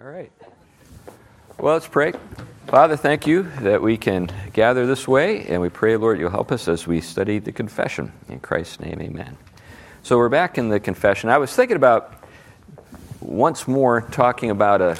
[0.00, 0.30] All right.
[1.58, 2.12] Well, let's pray.
[2.68, 6.52] Father, thank you that we can gather this way, and we pray, Lord, you'll help
[6.52, 8.12] us as we study the confession.
[8.28, 9.36] In Christ's name, amen.
[10.04, 11.30] So we're back in the confession.
[11.30, 12.14] I was thinking about
[13.20, 14.96] once more talking about a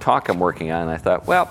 [0.00, 1.48] talk I'm working on, and I thought, well,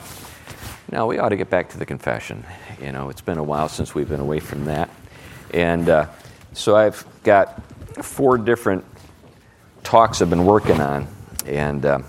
[0.91, 2.43] now we ought to get back to the confession.
[2.81, 4.89] You know, it's been a while since we've been away from that.
[5.54, 6.07] And uh,
[6.52, 7.63] so I've got
[8.04, 8.84] four different
[9.84, 11.07] talks I've been working on.
[11.45, 11.86] And.
[11.86, 12.00] Uh,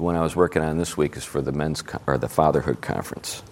[0.00, 2.26] the one I was working on this week is for the men's co- or the
[2.26, 3.42] fatherhood conference.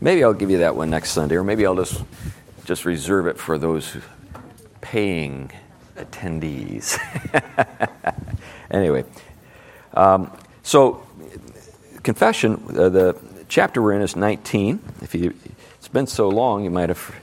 [0.00, 2.02] Maybe I'll give you that one next Sunday, or maybe I'll just
[2.64, 3.96] just reserve it for those
[4.80, 5.52] paying
[5.94, 6.98] attendees.
[8.72, 9.04] anyway,
[9.94, 11.06] um, so
[12.02, 12.64] confession.
[12.76, 13.16] Uh, the
[13.48, 14.80] chapter we're in is 19.
[15.02, 15.36] If you,
[15.76, 17.14] it's been so long, you might have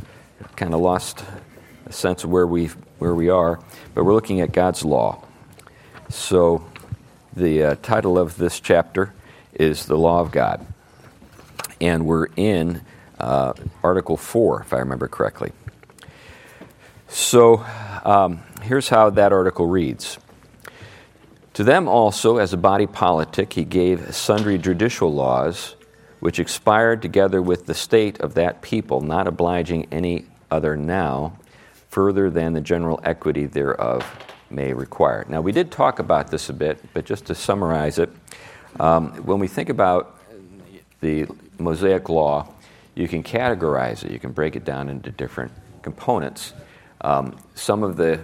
[0.56, 1.26] kind of lost
[1.86, 2.68] a sense of where we
[3.00, 3.60] where we are.
[3.94, 5.22] But we're looking at God's law.
[6.08, 6.64] So
[7.36, 9.14] the uh, title of this chapter
[9.54, 10.66] is The Law of God.
[11.82, 12.82] And we're in
[13.20, 13.54] uh,
[13.84, 15.52] Article 4, if I remember correctly.
[17.08, 17.66] So
[18.04, 20.20] um, here's how that article reads
[21.56, 25.76] To them also, as a body politic, he gave sundry judicial laws,
[26.20, 31.38] which expired together with the state of that people, not obliging any other now,
[31.90, 34.06] further than the general equity thereof
[34.54, 35.26] may require.
[35.28, 38.10] Now, we did talk about this a bit, but just to summarize it,
[38.80, 40.18] um, when we think about
[41.02, 42.48] the Mosaic Law,
[42.96, 46.54] you can categorize it, you can break it down into different components.
[47.02, 48.22] Um, some, of the,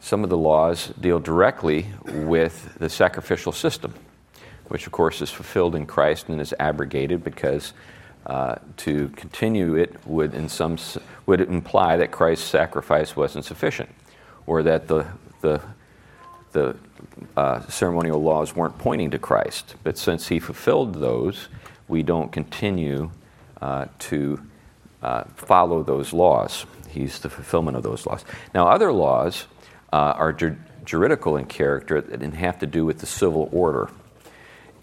[0.00, 3.94] some of the laws deal directly with the sacrificial system,
[4.68, 7.72] which, of course, is fulfilled in Christ and is abrogated because.
[8.26, 10.76] Uh, to continue it would, in some,
[11.24, 13.88] would imply that Christ's sacrifice wasn't sufficient,
[14.46, 15.06] or that the
[15.40, 15.60] the,
[16.52, 16.76] the
[17.36, 19.74] uh, ceremonial laws weren't pointing to Christ.
[19.82, 21.48] But since he fulfilled those,
[21.88, 23.10] we don't continue
[23.60, 24.40] uh, to
[25.02, 26.66] uh, follow those laws.
[26.88, 28.24] He's the fulfillment of those laws.
[28.54, 29.46] Now, other laws
[29.92, 33.90] uh, are ju- juridical in character and have to do with the civil order.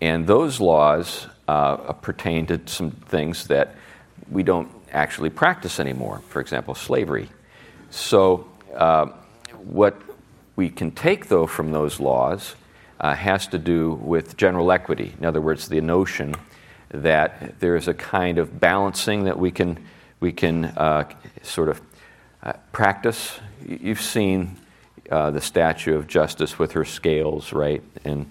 [0.01, 3.75] And those laws uh, pertain to some things that
[4.29, 6.21] we don't actually practice anymore.
[6.29, 7.29] For example, slavery.
[7.89, 9.07] So, uh,
[9.63, 10.01] what
[10.57, 12.55] we can take, though, from those laws
[12.99, 15.13] uh, has to do with general equity.
[15.19, 16.35] In other words, the notion
[16.89, 19.77] that there is a kind of balancing that we can,
[20.19, 21.07] we can uh,
[21.43, 21.79] sort of
[22.41, 23.39] uh, practice.
[23.65, 24.57] You've seen
[25.11, 28.25] uh, the statue of justice with her scales, right, and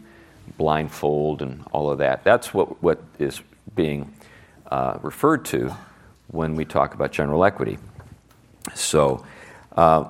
[0.59, 2.25] blindfold and all of that.
[2.25, 3.41] That's what, what is
[3.77, 4.13] being
[4.69, 5.77] uh, referred to
[6.29, 7.79] when we talk about general equity.
[8.75, 9.25] So,
[9.77, 10.07] uh,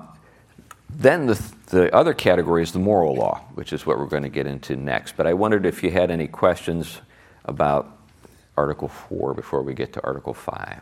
[0.97, 4.29] then the, the other category is the moral law, which is what we're going to
[4.29, 5.15] get into next.
[5.15, 7.01] But I wondered if you had any questions
[7.45, 7.95] about
[8.57, 10.81] Article 4 before we get to Article 5.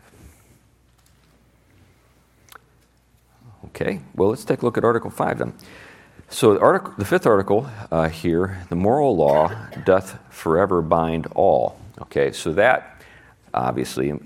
[3.66, 5.52] Okay, well, let's take a look at Article 5 then.
[6.30, 11.78] So, the, article, the fifth article uh, here the moral law doth forever bind all.
[12.00, 13.02] Okay, so that
[13.52, 14.18] obviously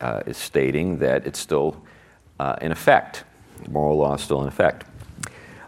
[0.00, 1.82] uh, is stating that it's still
[2.38, 3.24] uh, in effect.
[3.64, 4.84] The Moral law is still in effect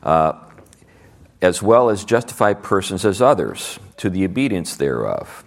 [0.03, 5.45] as well as justify persons as others to the obedience thereof.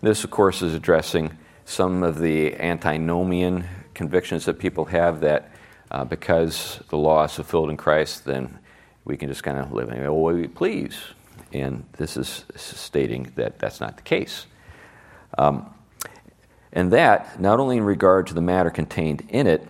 [0.00, 5.50] This, of course, is addressing some of the antinomian convictions that people have that
[5.90, 8.58] uh, because the law is fulfilled in Christ, then
[9.04, 10.98] we can just kind of live any way we please.
[11.52, 14.46] And this is stating that that's not the case.
[15.38, 15.72] Um,
[16.72, 19.66] and that, not only in regard to the matter contained in it,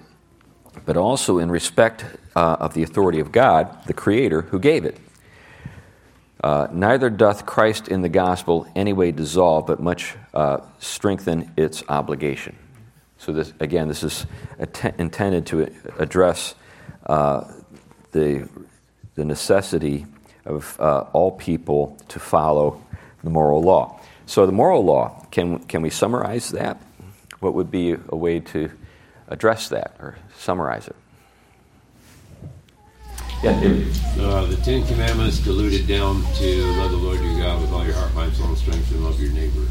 [0.87, 2.07] but also in respect
[2.37, 4.99] uh, of the authority of God, the Creator, who gave it.
[6.43, 11.83] Uh, neither doth Christ in the gospel any way dissolve, but much uh, strengthen its
[11.89, 12.57] obligation.
[13.17, 14.27] So, this, again, this is
[14.59, 16.55] att- intended to address
[17.07, 17.51] uh,
[18.13, 18.47] the,
[19.15, 20.05] the necessity
[20.45, 22.83] of uh, all people to follow
[23.23, 23.99] the moral law.
[24.27, 26.79] So, the moral law, can, can we summarize that?
[27.41, 28.71] What would be a way to
[29.29, 30.97] address that or summarize it?
[33.43, 33.51] Yeah,
[34.21, 37.95] uh, the Ten Commandments diluted down to love the Lord your God with all your
[37.95, 39.67] heart, mind, soul, and strength, and love your neighbor.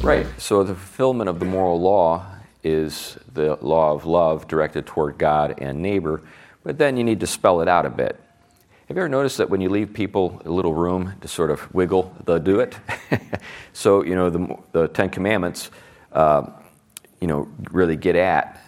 [0.00, 0.26] Right.
[0.38, 2.26] So the fulfillment of the moral law
[2.62, 6.22] is the law of love directed toward God and neighbor,
[6.62, 8.20] but then you need to spell it out a bit.
[8.88, 11.72] Have you ever noticed that when you leave people a little room to sort of
[11.74, 12.76] wiggle, they'll do it?
[13.72, 15.70] so, you know, the, the Ten Commandments,
[16.12, 16.46] uh,
[17.18, 18.60] you know, really get at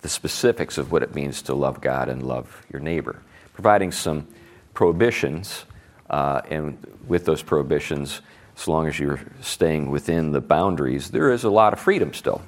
[0.00, 3.22] the specifics of what it means to love God and love your neighbor,
[3.60, 4.26] providing some
[4.72, 5.66] prohibitions,
[6.08, 8.22] uh, and with those prohibitions,
[8.56, 12.40] as long as you're staying within the boundaries, there is a lot of freedom still.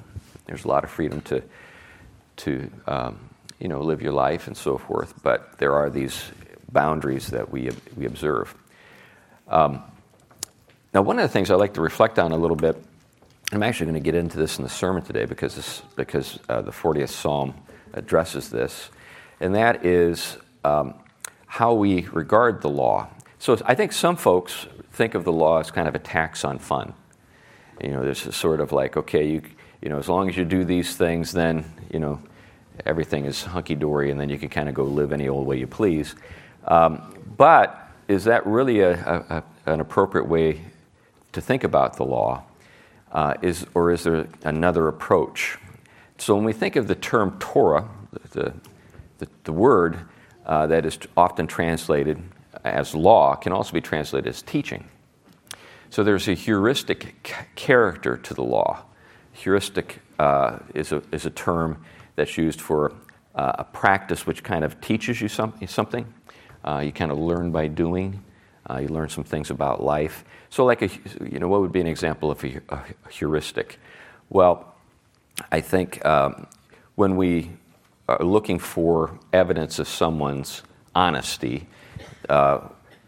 [0.47, 1.43] There's a lot of freedom to,
[2.37, 3.29] to um,
[3.59, 6.31] you know, live your life and so forth, but there are these
[6.71, 8.55] boundaries that we, we observe.
[9.47, 9.83] Um,
[10.95, 12.75] now, one of the things I like to reflect on a little bit,
[13.51, 16.63] I'm actually going to get into this in the sermon today because, this, because uh,
[16.63, 17.53] the 40th Psalm
[17.93, 18.89] addresses this,
[19.39, 23.07] and that is how we regard the law.
[23.39, 26.59] So I think some folks think of the law as kind of a tax on
[26.59, 26.93] fun.
[27.81, 29.41] You know, there's a sort of like, okay, you,
[29.81, 32.21] you know, as long as you do these things, then, you know,
[32.85, 35.57] everything is hunky dory, and then you can kind of go live any old way
[35.57, 36.15] you please.
[36.67, 40.61] Um, but is that really a, a, an appropriate way
[41.33, 42.43] to think about the law?
[43.11, 45.57] Uh, is, or is there another approach?
[46.17, 47.89] So when we think of the term Torah,
[48.31, 48.53] the,
[49.17, 49.99] the, the word
[50.45, 52.21] uh, that is often translated
[52.63, 54.87] as law can also be translated as teaching.
[55.89, 58.83] So there's a heuristic c- character to the law.
[59.33, 61.83] Heuristic uh, is, a, is a term
[62.15, 62.93] that's used for
[63.35, 66.11] uh, a practice which kind of teaches you some, something.
[66.63, 68.23] Uh, you kind of learn by doing.
[68.69, 70.23] Uh, you learn some things about life.
[70.49, 70.89] So, like a,
[71.29, 73.79] you know, what would be an example of a, a heuristic?
[74.29, 74.73] Well,
[75.51, 76.47] I think um,
[76.95, 77.51] when we
[78.19, 80.61] looking for evidence of someone's
[80.95, 81.67] honesty,
[82.29, 82.59] uh,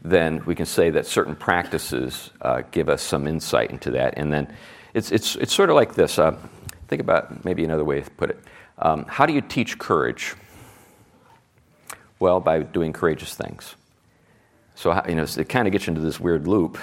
[0.01, 4.13] then we can say that certain practices uh, give us some insight into that.
[4.17, 4.55] And then
[4.93, 6.19] it's, it's, it's sort of like this.
[6.19, 6.37] Uh,
[6.87, 8.39] think about maybe another way to put it.
[8.77, 10.35] Um, how do you teach courage?
[12.19, 13.75] Well, by doing courageous things.
[14.75, 16.77] So, you know, it kind of gets you into this weird loop.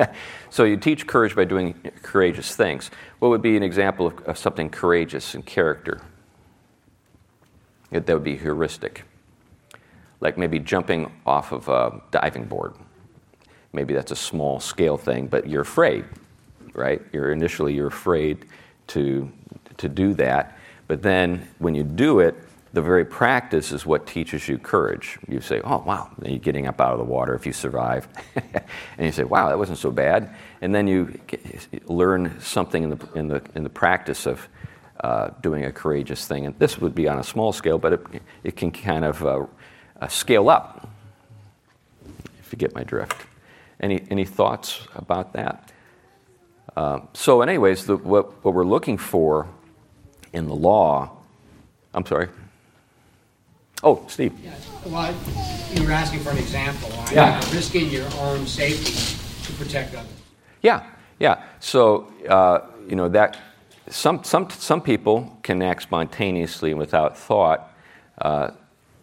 [0.50, 2.90] so, you teach courage by doing courageous things.
[3.18, 6.00] What would be an example of, of something courageous in character?
[7.92, 9.04] That would be heuristic
[10.22, 12.74] like maybe jumping off of a diving board.
[13.72, 16.04] Maybe that's a small scale thing, but you're afraid,
[16.74, 17.02] right?
[17.12, 18.46] You're initially you're afraid
[18.88, 19.30] to
[19.78, 22.36] to do that, but then when you do it,
[22.72, 25.18] the very practice is what teaches you courage.
[25.26, 28.06] You say, "Oh, wow!" Then you're getting up out of the water if you survive,
[28.36, 31.18] and you say, "Wow, that wasn't so bad." And then you
[31.86, 34.46] learn something in the in the in the practice of
[35.02, 36.46] uh, doing a courageous thing.
[36.46, 38.00] And this would be on a small scale, but it,
[38.44, 39.46] it can kind of uh,
[40.00, 40.88] uh, scale up,
[42.40, 43.26] if you get my drift.
[43.80, 45.72] Any, any thoughts about that?
[46.76, 49.48] Uh, so, anyways, the, what, what we're looking for
[50.32, 51.10] in the law,
[51.92, 52.28] I'm sorry.
[53.82, 54.32] Oh, Steve.
[54.42, 54.54] Yeah,
[54.86, 55.12] well,
[55.74, 56.90] you were asking for an example.
[57.12, 57.38] Yeah.
[57.52, 60.10] risking your own safety to protect others.
[60.62, 60.86] Yeah,
[61.18, 61.42] yeah.
[61.58, 63.36] So, uh, you know, that
[63.92, 67.70] some, some, some people can act spontaneously without thought
[68.20, 68.50] uh,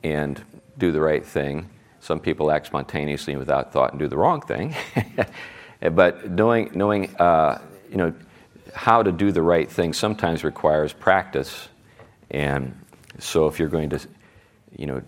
[0.04, 0.44] and
[0.78, 1.70] do the right thing.
[2.00, 4.76] Some people act spontaneously without thought and do the wrong thing.
[5.92, 8.14] but knowing, knowing uh, you know,
[8.74, 11.68] how to do the right thing sometimes requires practice.
[12.32, 12.76] And
[13.20, 14.00] so if you're going to,
[14.76, 15.02] you know,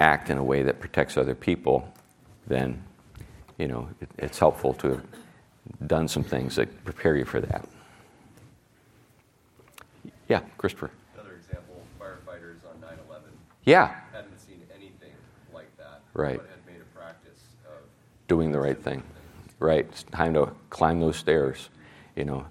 [0.00, 1.92] act in a way that protects other people,
[2.46, 2.82] then,
[3.58, 5.06] you know, it, it's helpful to have
[5.86, 7.68] done some things that prepare you for that.
[10.28, 10.90] Yeah, Christopher.
[11.14, 13.30] Another example, firefighters on 9 11.
[13.64, 15.12] Yeah, Hadn't seen anything
[15.54, 16.02] like that.
[16.12, 16.38] Right.
[16.38, 17.82] But had made a practice of
[18.28, 19.02] doing the right thing.
[19.58, 19.86] Right.
[19.90, 21.70] It's time to climb those stairs,
[22.14, 22.46] you know.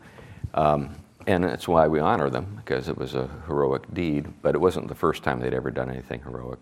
[0.54, 0.96] Um,
[1.28, 4.88] and that's why we honor them, because it was a heroic deed, but it wasn't
[4.88, 6.60] the first time they'd ever done anything heroic.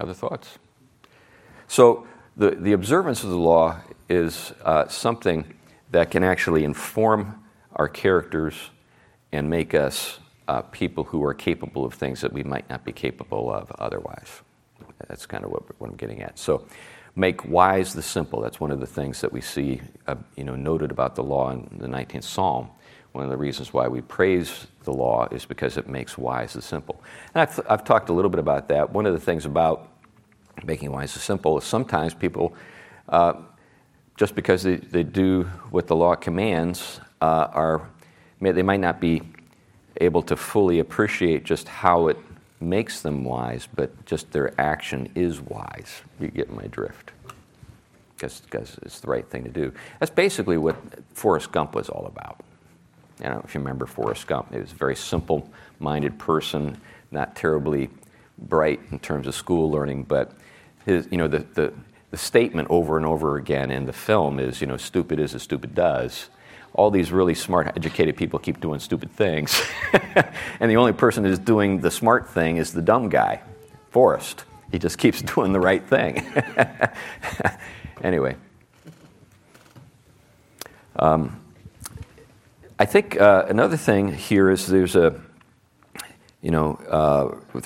[0.00, 0.58] Other thoughts?
[1.68, 5.55] So, the, the observance of the law is uh, something
[5.90, 7.42] that can actually inform
[7.74, 8.54] our characters
[9.32, 12.92] and make us uh, people who are capable of things that we might not be
[12.92, 14.42] capable of otherwise.
[15.08, 16.38] That's kind of what, what I'm getting at.
[16.38, 16.66] So,
[17.14, 18.40] make wise the simple.
[18.40, 21.50] That's one of the things that we see, uh, you know, noted about the law
[21.50, 22.68] in the 19th Psalm.
[23.12, 26.60] One of the reasons why we praise the law is because it makes wise the
[26.62, 27.02] simple.
[27.34, 28.92] And I've, I've talked a little bit about that.
[28.92, 29.88] One of the things about
[30.64, 32.54] making wise the simple is sometimes people,
[33.08, 33.34] uh,
[34.16, 37.88] just because they, they do what the law commands, uh, are
[38.40, 39.22] they might not be
[40.00, 42.18] able to fully appreciate just how it
[42.60, 46.02] makes them wise, but just their action is wise.
[46.20, 47.12] You get my drift.
[48.16, 49.72] Because it's the right thing to do.
[50.00, 50.76] That's basically what
[51.12, 52.42] Forrest Gump was all about.
[53.22, 56.80] You know, if you remember Forrest Gump, he was a very simple minded person,
[57.10, 57.90] not terribly
[58.38, 60.32] bright in terms of school learning, but
[60.86, 61.72] his, you know, the, the,
[62.10, 65.42] the statement over and over again in the film is, you know, stupid is as
[65.42, 66.30] stupid does
[66.76, 69.62] all these really smart, educated people keep doing stupid things.
[70.60, 73.40] and the only person who's doing the smart thing is the dumb guy,
[73.90, 74.44] Forrest.
[74.70, 76.24] he just keeps doing the right thing.
[78.02, 78.36] anyway.
[80.98, 81.40] Um,
[82.78, 85.18] I think uh, another thing here is there's a,
[86.42, 87.62] you know, uh,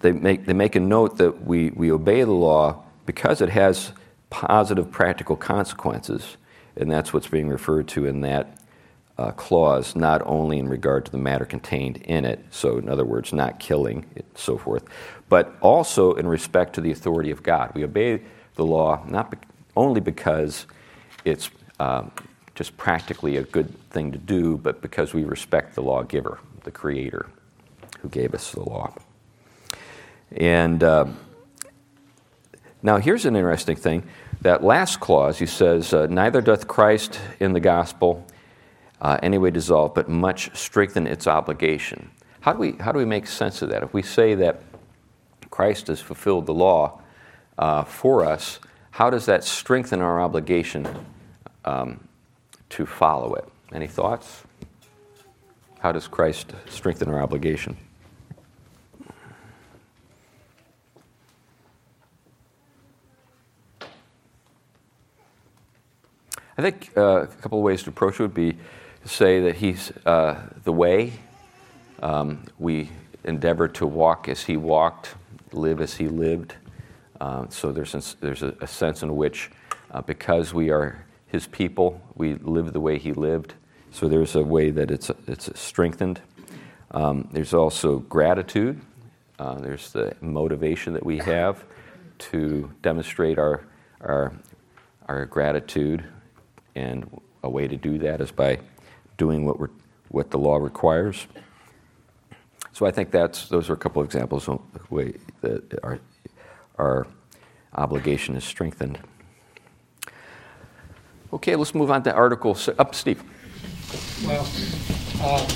[0.00, 3.92] they, make, they make a note that we, we obey the law because it has
[4.30, 6.36] positive practical consequences,
[6.76, 8.58] and that's what's being referred to in that
[9.16, 13.04] uh, clause, not only in regard to the matter contained in it, so in other
[13.04, 14.84] words, not killing, and so forth,
[15.28, 17.72] but also in respect to the authority of God.
[17.74, 18.22] We obey
[18.56, 19.38] the law not be-
[19.76, 20.66] only because
[21.24, 22.10] it's um,
[22.54, 27.26] just practically a good thing to do, but because we respect the lawgiver, the Creator,
[28.00, 28.92] who gave us the law.
[30.32, 31.06] And uh,
[32.84, 34.04] now here's an interesting thing.
[34.42, 38.26] That last clause, he says, uh, Neither doth Christ in the gospel
[39.00, 42.10] uh, anyway dissolve, but much strengthen its obligation.
[42.42, 43.82] How do, we, how do we make sense of that?
[43.82, 44.62] If we say that
[45.48, 47.00] Christ has fulfilled the law
[47.56, 48.60] uh, for us,
[48.90, 50.86] how does that strengthen our obligation
[51.64, 52.06] um,
[52.68, 53.48] to follow it?
[53.72, 54.42] Any thoughts?
[55.78, 57.78] How does Christ strengthen our obligation?
[66.56, 69.56] I think uh, a couple of ways to approach it would be to say that
[69.56, 71.14] He's uh, the way.
[72.00, 72.90] Um, we
[73.24, 75.14] endeavor to walk as He walked,
[75.52, 76.54] live as He lived.
[77.20, 79.50] Uh, so there's, there's a, a sense in which,
[79.90, 83.54] uh, because we are His people, we live the way He lived.
[83.90, 86.20] So there's a way that it's, it's strengthened.
[86.92, 88.80] Um, there's also gratitude.
[89.40, 91.64] Uh, there's the motivation that we have
[92.18, 93.64] to demonstrate our,
[94.00, 94.32] our,
[95.08, 96.04] our gratitude
[96.74, 98.58] and a way to do that is by
[99.16, 99.56] doing what,
[100.08, 101.26] what the law requires.
[102.72, 106.00] So I think that's, those are a couple of examples of way that our,
[106.76, 107.06] our
[107.74, 108.98] obligation is strengthened.
[111.32, 113.22] Okay, let's move on to Article Up, Steve.
[114.26, 114.46] Well,
[115.20, 115.48] uh,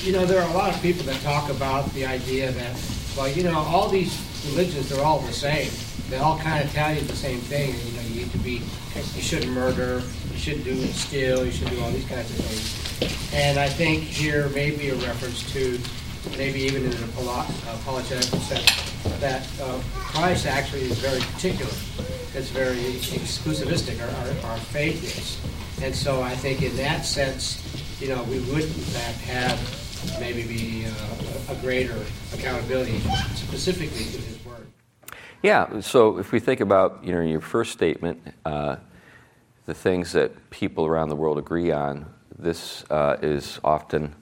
[0.00, 2.76] you know, there are a lot of people that talk about the idea that,
[3.16, 5.70] well, you know, all these religions, they're all the same.
[6.08, 7.74] They all kind of tell you the same thing.
[7.86, 8.62] You know, you need to be
[9.14, 13.32] you shouldn't murder, you shouldn't do steal, you should do all these kinds of things.
[13.34, 15.78] And I think here may be a reference to,
[16.38, 21.72] maybe even in an apologetical sense, that uh, Christ actually is very particular.
[22.34, 25.84] It's very exclusivistic, our, our, our faith is.
[25.84, 27.62] And so I think in that sense,
[28.00, 31.96] you know, we would in fact have maybe be uh, a greater
[32.32, 32.98] accountability
[33.34, 34.35] specifically to.
[35.46, 38.78] Yeah, so if we think about you know your first statement, uh,
[39.66, 44.12] the things that people around the world agree on, this uh, is often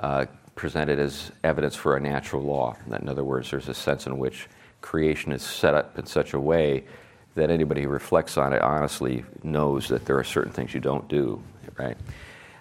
[0.00, 2.78] uh, presented as evidence for a natural law.
[2.86, 4.48] In other words, there's a sense in which
[4.80, 6.84] creation is set up in such a way
[7.34, 11.06] that anybody who reflects on it honestly knows that there are certain things you don't
[11.08, 11.42] do,
[11.76, 11.98] right?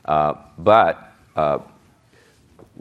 [0.04, 1.60] Uh, but uh,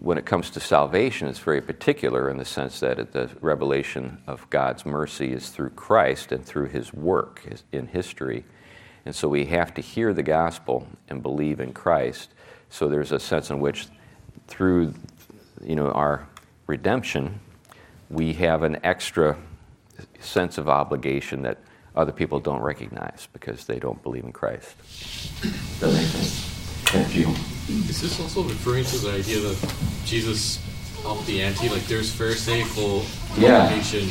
[0.01, 4.49] when it comes to salvation, it's very particular in the sense that the revelation of
[4.49, 8.45] God's mercy is through Christ and through his work in history.
[9.05, 12.31] And so we have to hear the gospel and believe in Christ.
[12.71, 13.89] So there's a sense in which
[14.47, 14.95] through
[15.65, 16.29] you know, our
[16.69, 17.41] redemption,
[18.09, 19.37] we have an extra
[20.21, 21.59] sense of obligation that
[21.97, 24.77] other people don't recognize because they don't believe in Christ.
[25.43, 26.48] Does that make sense?
[26.95, 29.75] Is this also referring to the idea that
[30.07, 30.59] Jesus
[31.05, 31.69] upped the ante?
[31.69, 33.05] Like there's Pharisaical
[33.37, 33.69] yeah.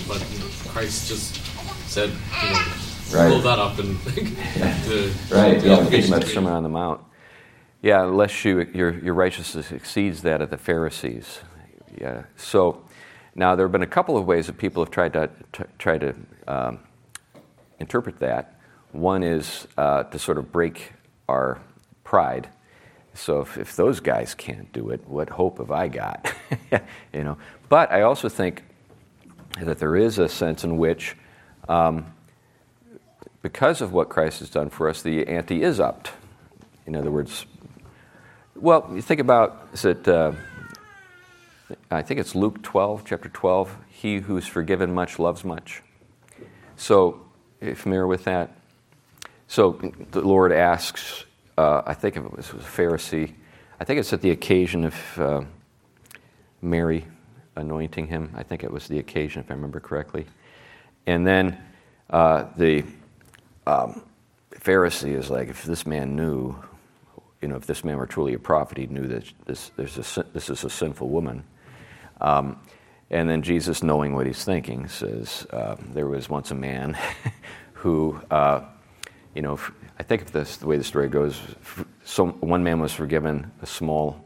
[0.07, 0.21] but
[0.67, 1.43] Christ just
[1.89, 3.31] said, you know, right.
[3.31, 4.79] pull that up and yeah.
[4.83, 5.59] the, right.
[5.59, 7.01] The yeah, thinking about the Sermon on the Mount.
[7.81, 11.39] Yeah, unless you, your, your righteousness exceeds that of the Pharisees.
[11.99, 12.25] Yeah.
[12.35, 12.83] So
[13.33, 15.97] now there have been a couple of ways that people have tried to t- try
[15.97, 16.15] to
[16.47, 16.79] um,
[17.79, 18.59] interpret that.
[18.91, 20.93] One is uh, to sort of break
[21.27, 21.59] our
[22.03, 22.49] pride.
[23.17, 26.31] So if, if those guys can't do it, what hope have I got?
[27.13, 27.37] you know.
[27.67, 28.63] But I also think
[29.59, 31.15] that there is a sense in which
[31.67, 32.13] um,
[33.41, 36.11] because of what Christ has done for us, the ante is upped.
[36.85, 37.45] In other words,
[38.55, 40.31] well, you think about, is it, uh,
[41.91, 45.81] I think it's Luke 12, chapter 12, he who's forgiven much loves much.
[46.75, 47.21] So,
[47.61, 48.51] are you familiar with that?
[49.47, 49.79] So,
[50.11, 51.25] the Lord asks,
[51.57, 53.33] uh, I think it was a Pharisee,
[53.79, 55.41] I think it's at the occasion of uh,
[56.61, 57.05] Mary
[57.55, 58.31] anointing him.
[58.35, 60.25] I think it was the occasion, if I remember correctly.
[61.05, 61.57] And then
[62.09, 62.83] uh, the
[63.65, 64.01] um,
[64.51, 66.55] Pharisee is like, if this man knew,
[67.41, 70.17] you know, if this man were truly a prophet, he knew that this, this, is,
[70.17, 71.43] a, this is a sinful woman.
[72.21, 72.59] Um,
[73.09, 76.97] And then Jesus, knowing what he's thinking, says, uh, There was once a man
[77.73, 78.61] who, uh,
[79.33, 79.59] you know,
[79.99, 81.37] I think if this, the way the story goes,
[82.15, 84.23] one man was forgiven a small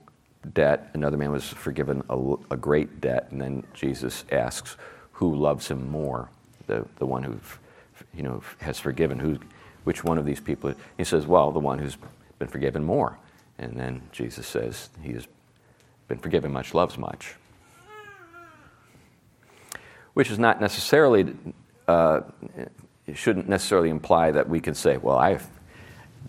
[0.53, 4.75] debt, another man was forgiven a, a great debt, and then Jesus asks,
[5.13, 6.29] Who loves him more?
[6.67, 7.39] The, the one who,
[8.13, 9.39] you know, has forgiven, who,
[9.83, 10.73] which one of these people?
[10.97, 11.97] He says, Well, the one who's
[12.39, 13.17] been forgiven more.
[13.57, 15.27] And then Jesus says, He has
[16.07, 17.35] been forgiven much, loves much
[20.13, 21.33] which is not necessarily,
[21.87, 22.21] uh,
[23.07, 25.39] it shouldn't necessarily imply that we can say, well, I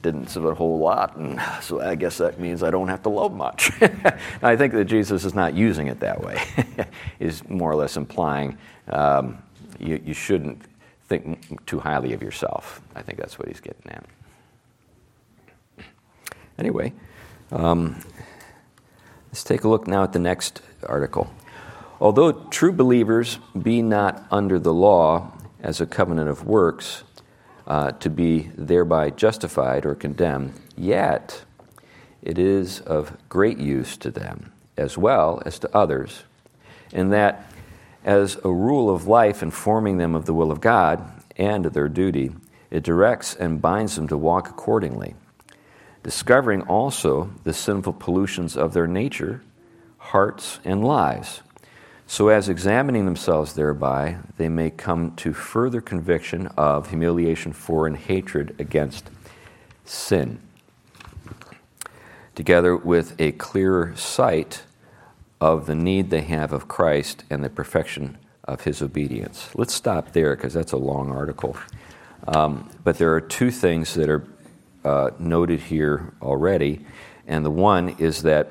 [0.00, 3.08] didn't sin a whole lot, and so I guess that means I don't have to
[3.08, 3.70] love much.
[4.42, 6.42] I think that Jesus is not using it that way.
[7.18, 8.58] He's more or less implying
[8.88, 9.42] um,
[9.78, 10.62] you, you shouldn't
[11.08, 12.80] think too highly of yourself.
[12.94, 14.04] I think that's what he's getting at.
[16.58, 16.92] Anyway,
[17.50, 18.00] um,
[19.28, 21.32] let's take a look now at the next article.
[22.00, 27.04] Although true believers be not under the law as a covenant of works
[27.66, 31.42] uh, to be thereby justified or condemned, yet
[32.22, 36.24] it is of great use to them as well as to others,
[36.92, 37.50] in that
[38.04, 41.04] as a rule of life informing them of the will of God
[41.36, 42.32] and their duty,
[42.70, 45.14] it directs and binds them to walk accordingly,
[46.02, 49.42] discovering also the sinful pollutions of their nature,
[49.98, 51.42] hearts, and lives
[52.12, 57.96] so as examining themselves thereby, they may come to further conviction of humiliation for and
[57.96, 59.08] hatred against
[59.86, 60.38] sin,
[62.34, 64.64] together with a clearer sight
[65.40, 69.48] of the need they have of Christ and the perfection of his obedience.
[69.54, 71.56] Let's stop there because that's a long article.
[72.28, 74.26] Um, but there are two things that are
[74.84, 76.84] uh, noted here already,
[77.26, 78.50] and the one is that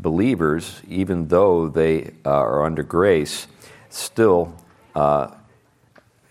[0.00, 3.46] believers, even though they uh, are under grace,
[3.88, 4.54] still
[4.94, 5.32] uh,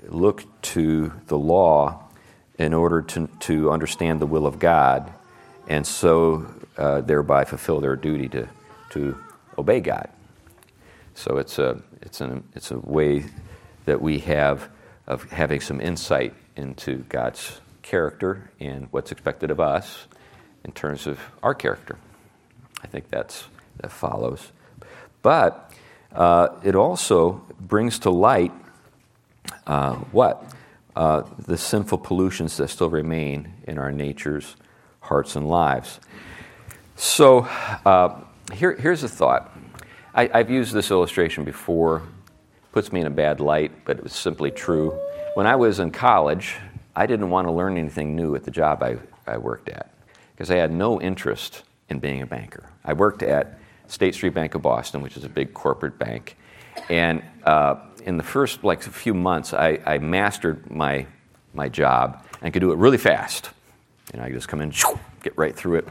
[0.07, 2.03] look to the law
[2.57, 5.13] in order to, to understand the will of God
[5.69, 8.49] and so uh, thereby fulfill their duty to,
[8.89, 9.17] to
[9.57, 10.09] obey God.
[11.13, 13.25] So it's a, it's, an, it's a way
[13.85, 14.69] that we have
[15.07, 20.07] of having some insight into God's character and what's expected of us
[20.63, 21.97] in terms of our character.
[22.83, 23.45] I think that's
[23.81, 24.51] that follows.
[25.21, 25.71] But
[26.13, 28.51] uh, it also brings to light
[29.65, 30.51] uh, what?
[30.95, 34.55] Uh, the sinful pollutions that still remain in our natures,
[34.99, 35.99] hearts, and lives.
[36.95, 37.41] So
[37.85, 38.21] uh,
[38.53, 39.55] here, here's a thought.
[40.13, 42.01] I, I've used this illustration before.
[42.71, 44.99] Puts me in a bad light, but it was simply true.
[45.35, 46.55] When I was in college,
[46.95, 49.91] I didn't want to learn anything new at the job I, I worked at
[50.31, 52.69] because I had no interest in being a banker.
[52.83, 53.58] I worked at
[53.89, 56.37] State Street Bank of Boston, which is a big corporate bank.
[56.89, 57.75] And uh,
[58.05, 61.05] in the first like a few months, I, I, mastered my
[61.53, 63.49] my job and could do it really fast.
[64.13, 64.71] You know, I could just come in,
[65.23, 65.87] get right through it.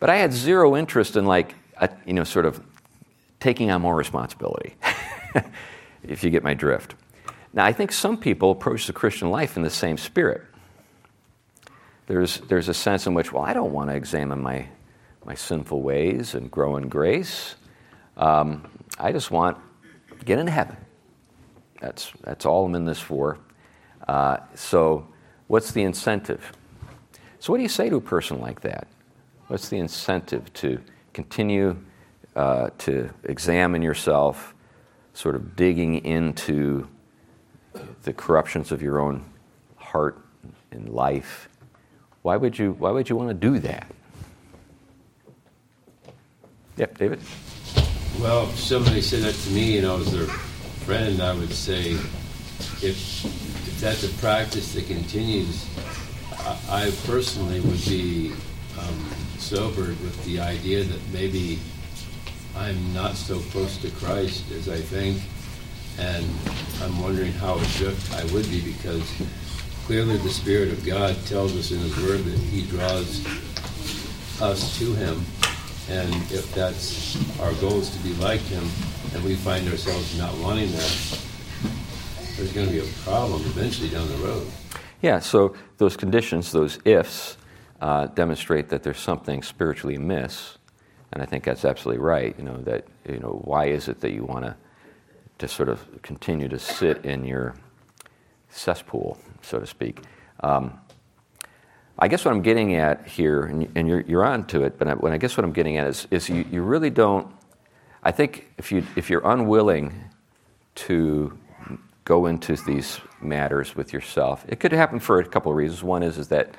[0.00, 2.60] But I had zero interest in like a, you know sort of
[3.40, 4.74] taking on more responsibility.
[6.02, 6.94] if you get my drift.
[7.52, 10.42] Now, I think some people approach the Christian life in the same spirit.
[12.06, 14.68] There's, there's a sense in which, well, I don't want to examine my
[15.28, 17.54] my sinful ways and grow in grace.
[18.16, 18.66] Um,
[18.98, 19.58] I just want
[20.18, 20.78] to get into heaven.
[21.82, 23.38] That's, that's all I'm in this for.
[24.08, 25.06] Uh, so,
[25.46, 26.52] what's the incentive?
[27.40, 28.88] So, what do you say to a person like that?
[29.48, 30.80] What's the incentive to
[31.12, 31.76] continue
[32.34, 34.54] uh, to examine yourself,
[35.12, 36.88] sort of digging into
[38.02, 39.26] the corruptions of your own
[39.76, 40.18] heart
[40.70, 41.50] and life?
[42.22, 43.92] Why would you, why would you want to do that?
[46.78, 47.20] Yep, David.
[48.20, 50.28] Well, if somebody said that to me and I was their
[50.86, 55.66] friend, I would say, if, if that's a practice that continues,
[56.38, 58.32] I, I personally would be
[58.78, 61.58] um, sobered with the idea that maybe
[62.54, 65.20] I'm not so close to Christ as I think,
[65.98, 66.24] and
[66.84, 69.02] I'm wondering how shook I would be because
[69.84, 73.26] clearly the Spirit of God tells us in His Word that He draws
[74.40, 75.24] us to Him
[75.88, 78.64] and if that's our goal is to be like him,
[79.14, 81.20] and we find ourselves not wanting that,
[82.36, 84.46] there's going to be a problem eventually down the road.
[85.02, 87.36] Yeah, so those conditions, those ifs,
[87.80, 90.58] uh, demonstrate that there's something spiritually amiss.
[91.12, 92.34] And I think that's absolutely right.
[92.36, 94.56] You know, that, you know, why is it that you want to
[95.38, 97.54] to sort of continue to sit in your
[98.50, 100.00] cesspool, so to speak?
[100.40, 100.80] Um,
[101.98, 104.94] I guess what I'm getting at here, and, you're, you're on to it, but I,
[104.94, 107.26] when I guess what I'm getting at is, is you, you really don't.
[108.04, 109.92] I think if, you, if you're unwilling
[110.76, 111.36] to
[112.04, 114.44] go into these matters with yourself.
[114.48, 115.82] It could happen for a couple of reasons.
[115.82, 116.54] One is, is that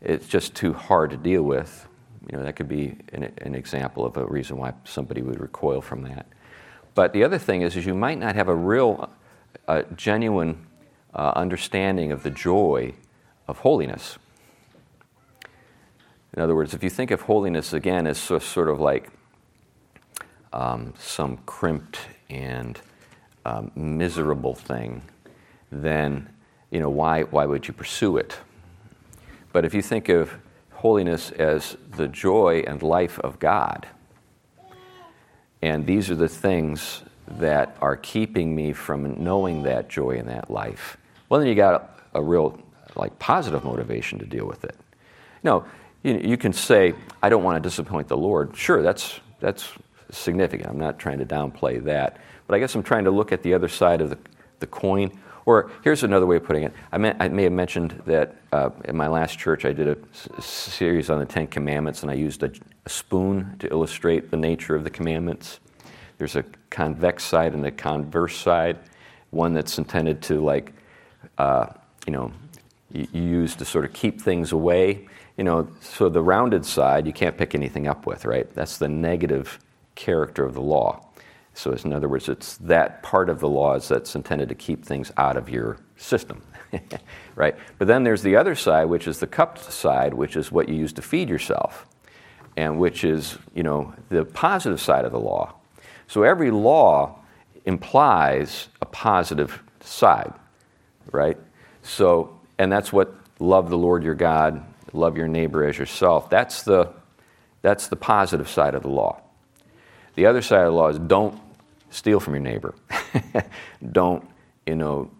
[0.00, 1.86] it's just too hard to deal with.
[2.30, 5.80] You know, that could be an, an example of a reason why somebody would recoil
[5.80, 6.26] from that.
[6.94, 9.10] But the other thing is, is you might not have a real,
[9.68, 10.66] uh, genuine
[11.14, 12.94] uh, understanding of the joy
[13.48, 14.18] of holiness.
[16.36, 19.08] In other words, if you think of holiness again as so, sort of like
[20.52, 22.78] um, some crimped and
[23.46, 25.00] um, miserable thing,
[25.72, 26.28] then
[26.70, 28.36] you know why why would you pursue it?
[29.52, 30.34] But if you think of
[30.74, 33.86] holiness as the joy and life of God,
[35.62, 40.50] and these are the things that are keeping me from knowing that joy and that
[40.50, 40.98] life,
[41.30, 42.60] well, then you got a, a real
[42.94, 44.76] like positive motivation to deal with it.
[45.42, 45.64] No,
[46.06, 48.56] you, you can say, I don't want to disappoint the Lord.
[48.56, 49.68] Sure, that's, that's
[50.10, 50.70] significant.
[50.70, 52.18] I'm not trying to downplay that.
[52.46, 54.18] But I guess I'm trying to look at the other side of the,
[54.60, 55.10] the coin.
[55.46, 56.72] Or here's another way of putting it.
[56.92, 60.42] I, may, I may have mentioned that uh, in my last church I did a
[60.42, 62.50] series on the Ten Commandments, and I used a,
[62.84, 65.60] a spoon to illustrate the nature of the commandments.
[66.18, 68.78] There's a convex side and a converse side,
[69.30, 70.72] one that's intended to, like,
[71.38, 71.66] uh,
[72.06, 72.32] you know,
[72.92, 75.08] you use to sort of keep things away.
[75.36, 78.52] You know, so the rounded side you can't pick anything up with, right?
[78.54, 79.58] That's the negative
[79.94, 81.06] character of the law.
[81.56, 85.10] So, in other words, it's that part of the laws that's intended to keep things
[85.16, 86.42] out of your system,
[87.34, 87.56] right?
[87.78, 90.74] But then there's the other side, which is the cupped side, which is what you
[90.74, 91.86] use to feed yourself,
[92.58, 95.54] and which is, you know, the positive side of the law.
[96.08, 97.20] So every law
[97.64, 100.34] implies a positive side,
[101.10, 101.38] right?
[101.82, 106.30] So, and that's what love the Lord your God, love your neighbor as yourself.
[106.30, 106.92] That's the,
[107.62, 109.20] that's the positive side of the law.
[110.14, 111.38] The other side of the law is don't
[111.90, 112.74] steal from your neighbor.
[113.92, 114.26] don't,
[114.66, 115.10] you know,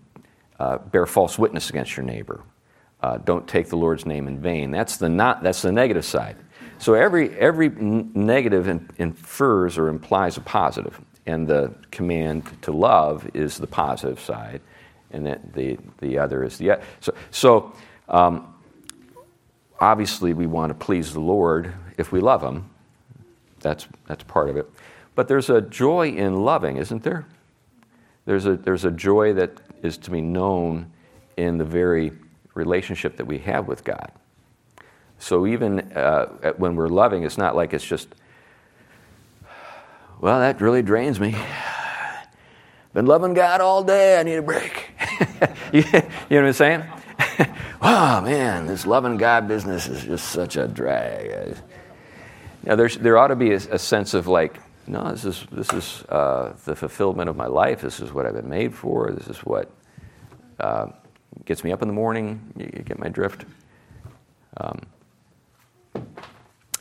[0.59, 2.42] uh, bear false witness against your neighbor.
[3.02, 4.70] Uh, don't take the Lord's name in vain.
[4.70, 5.42] That's the not.
[5.42, 6.37] That's the negative side.
[6.79, 13.29] So every every negative in, infers or implies a positive, and the command to love
[13.35, 14.62] is the positive side,
[15.11, 17.72] and the the other is the so so.
[18.09, 18.52] Um,
[19.80, 22.70] obviously, we want to please the Lord if we love Him.
[23.60, 24.70] That's that's part of it.
[25.14, 27.26] But there's a joy in loving, isn't there?
[28.24, 30.90] There's a there's a joy that is to be known
[31.36, 32.12] in the very
[32.54, 34.10] relationship that we have with God.
[35.18, 38.08] So even uh, when we're loving, it's not like it's just,
[40.20, 41.34] well, that really drains me.
[42.92, 44.18] Been loving God all day.
[44.18, 44.90] I need a break.
[45.72, 46.84] you, you know what I'm saying?
[47.83, 51.57] oh man, this loving God business is just such a drag.
[52.64, 55.72] Now, there's, there ought to be a, a sense of like, no, this is this
[55.72, 57.81] is uh, the fulfillment of my life.
[57.81, 59.11] This is what I've been made for.
[59.11, 59.70] This is what
[60.61, 60.87] uh,
[61.44, 62.40] gets me up in the morning.
[62.57, 63.44] You, you get my drift.
[64.59, 64.81] Um,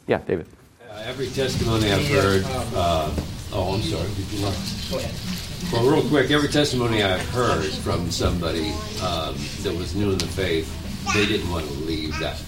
[0.08, 0.48] yeah, David.
[0.88, 2.44] Uh, every testimony I've heard.
[2.46, 3.12] Uh,
[3.52, 4.08] oh, I'm sorry.
[4.15, 4.56] Did you want?
[4.91, 5.44] Go ahead.
[5.72, 10.28] Well, real quick, every testimony I've heard from somebody um, that was new in the
[10.28, 10.70] faith,
[11.13, 12.41] they didn't want to leave that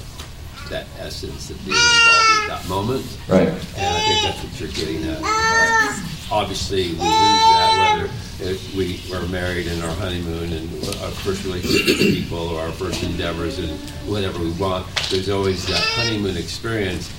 [0.69, 3.17] that essence of being involved in that moment.
[3.27, 3.47] Right.
[3.47, 5.21] And I think that's what you're getting at.
[5.23, 10.69] Uh, obviously, we lose that whether if we are married in our honeymoon and
[11.01, 13.71] our first relationship with people or our first endeavors and
[14.09, 14.85] whatever we want.
[15.09, 17.11] There's always that honeymoon experience,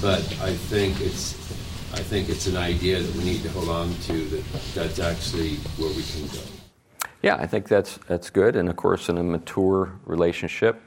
[0.00, 1.41] but I think it's
[1.92, 5.56] I think it's an idea that we need to hold on to that that's actually
[5.76, 6.40] where we can go.
[7.20, 8.56] Yeah, I think that's that's good.
[8.56, 10.80] And of course, in a mature relationship,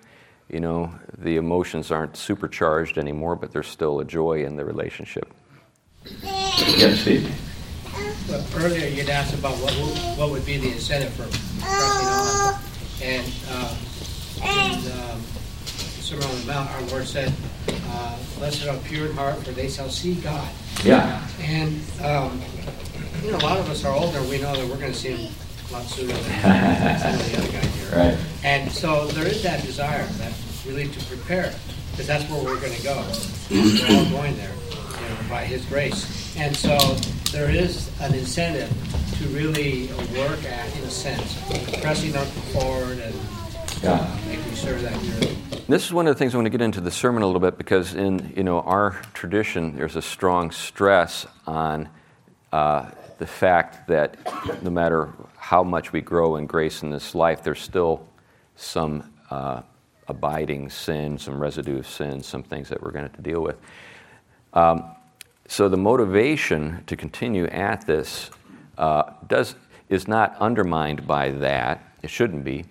[0.50, 5.32] you know, the emotions aren't supercharged anymore, but there's still a joy in the relationship.
[6.24, 7.32] Yes, Steve.
[8.28, 11.28] Well, earlier you'd asked about what would, what would be the incentive for
[11.62, 12.60] pressing on,
[13.02, 13.78] and uh,
[14.44, 15.22] in um,
[16.06, 17.34] Sermon on the Mount, our Lord said,
[17.90, 20.48] uh, "Blessed are pure in heart, for they shall see God."
[20.84, 21.28] Yeah.
[21.42, 22.40] And um,
[23.24, 24.22] you know, a lot of us are older.
[24.22, 25.34] We know that we're going to see Him
[25.70, 27.86] a lot sooner than some of the other guys here.
[27.96, 28.18] Right.
[28.44, 30.34] And so there is that desire, that
[30.66, 31.56] really to prepare,
[31.92, 33.04] because that's where we're going to go.
[33.50, 36.36] We're all going there, you know, by His grace.
[36.38, 36.78] And so
[37.32, 38.70] there is an incentive
[39.18, 39.88] to really
[40.18, 41.40] work at, in a sense,
[41.82, 43.16] pressing up forward and
[43.84, 45.55] uh, making sure that you're.
[45.68, 47.42] This is one of the things I want to get into the sermon a little
[47.42, 51.90] bit because in you know our tradition, there's a strong stress on
[52.54, 54.16] uh, the fact that
[54.62, 58.08] no matter how much we grow in grace in this life, there's still
[58.56, 59.64] some uh,
[60.08, 63.42] abiding sin, some residue of sin, some things that we're going to have to deal
[63.42, 63.58] with.
[64.54, 64.84] Um,
[65.48, 68.30] so the motivation to continue at this
[68.78, 69.56] uh, does
[69.90, 71.84] is not undermined by that.
[72.04, 72.66] It shouldn't be,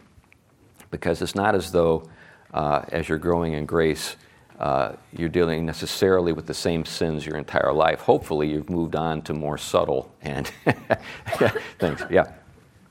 [0.92, 2.08] because it's not as though
[2.54, 4.16] as you're growing in grace,
[4.58, 8.00] uh, you're dealing necessarily with the same sins your entire life.
[8.00, 10.46] Hopefully, you've moved on to more subtle and
[11.78, 12.02] things.
[12.10, 12.32] Yeah.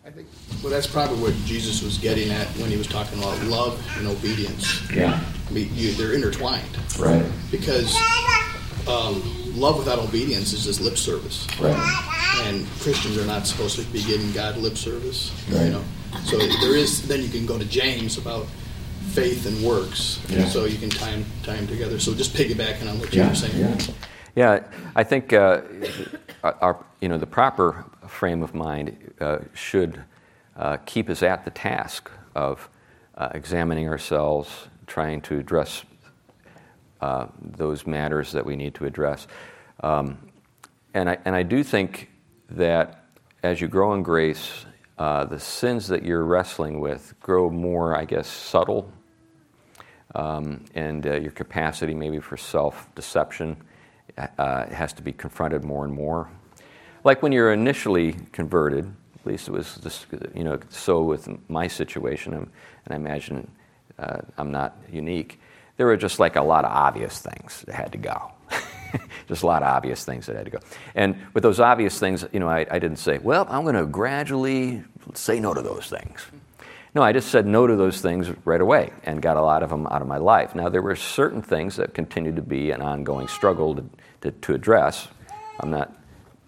[0.06, 0.28] I think,
[0.62, 4.08] well, that's probably what Jesus was getting at when he was talking about love and
[4.08, 4.92] obedience.
[4.92, 5.18] Yeah.
[5.48, 6.78] I mean, you, they're intertwined.
[7.00, 7.26] Right.
[7.50, 7.96] Because
[8.86, 9.24] um,
[9.56, 11.48] love without obedience is just lip service.
[11.58, 12.42] Right.
[12.44, 15.32] And Christians are not supposed to be giving God lip service.
[15.50, 15.66] Right.
[15.66, 15.84] You know.
[16.26, 17.08] So there is.
[17.08, 18.46] Then you can go to James about
[19.14, 20.20] faith and works.
[20.28, 20.46] Yeah.
[20.46, 22.00] So you can tie them, tie them together.
[22.00, 23.58] So just piggybacking on what you Yeah, were saying.
[23.58, 23.94] yeah.
[24.36, 24.64] Yeah,
[24.96, 25.62] I think uh,
[26.44, 30.04] our, you know, the proper frame of mind uh, should
[30.58, 32.68] uh, keep us at the task of
[33.16, 34.50] uh, examining ourselves,
[34.88, 35.84] trying to address
[37.00, 39.28] uh, those matters that we need to address.
[39.84, 40.18] Um,
[40.96, 42.10] and, I, and I do think
[42.50, 43.06] that
[43.44, 44.66] as you grow in grace,
[44.98, 48.92] uh, the sins that you're wrestling with grow more, I guess, subtle,
[50.16, 53.58] and uh, your capacity maybe for self deception
[54.18, 56.30] uh, has to be confronted more and more.
[57.04, 61.68] Like when you're initially converted, at least it was this, you know, so with my
[61.68, 62.50] situation, and
[62.90, 63.50] I imagine
[64.00, 65.40] uh, I'm not unique.
[65.78, 68.32] There were just like a lot of obvious things that had to go.
[69.28, 70.60] just a lot of obvious things that had to go.
[70.96, 73.86] And with those obvious things, you know, I, I didn't say, well, I'm going to
[73.86, 76.26] gradually say no to those things.
[76.96, 79.70] No, I just said no to those things right away and got a lot of
[79.70, 80.54] them out of my life.
[80.54, 83.86] Now, there were certain things that continued to be an ongoing struggle to,
[84.22, 85.08] to, to address.
[85.60, 85.92] I'm not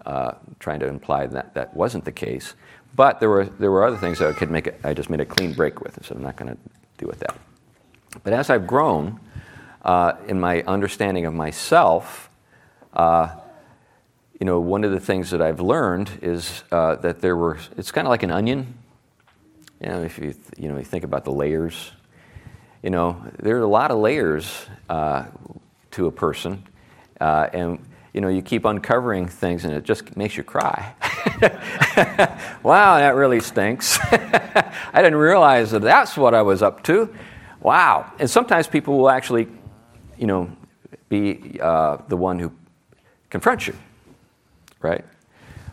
[0.04, 2.54] uh, trying to imply that that wasn't the case,
[2.94, 5.20] but there were, there were other things that I could make, it, I just made
[5.20, 6.58] a clean break with, so I'm not going to
[6.96, 7.36] deal with that.
[8.22, 9.18] But as I've grown
[9.84, 12.30] uh, in my understanding of myself,
[12.92, 13.34] uh,
[14.38, 17.90] you know, one of the things that I've learned is uh, that there were, it's
[17.90, 18.78] kind of like an onion.
[19.80, 21.92] You know, if you, you know, you think about the layers,
[22.82, 25.24] you know, there are a lot of layers uh,
[25.92, 26.62] to a person.
[27.20, 27.78] Uh, and,
[28.12, 30.94] you know, you keep uncovering things and it just makes you cry.
[32.62, 33.98] wow, that really stinks.
[34.12, 37.14] I didn't realize that that's what I was up to.
[37.60, 38.12] Wow.
[38.18, 39.48] And sometimes people will actually,
[40.16, 40.50] you know,
[41.08, 42.52] be uh, the one who
[43.28, 43.74] confronts you,
[44.80, 45.04] right?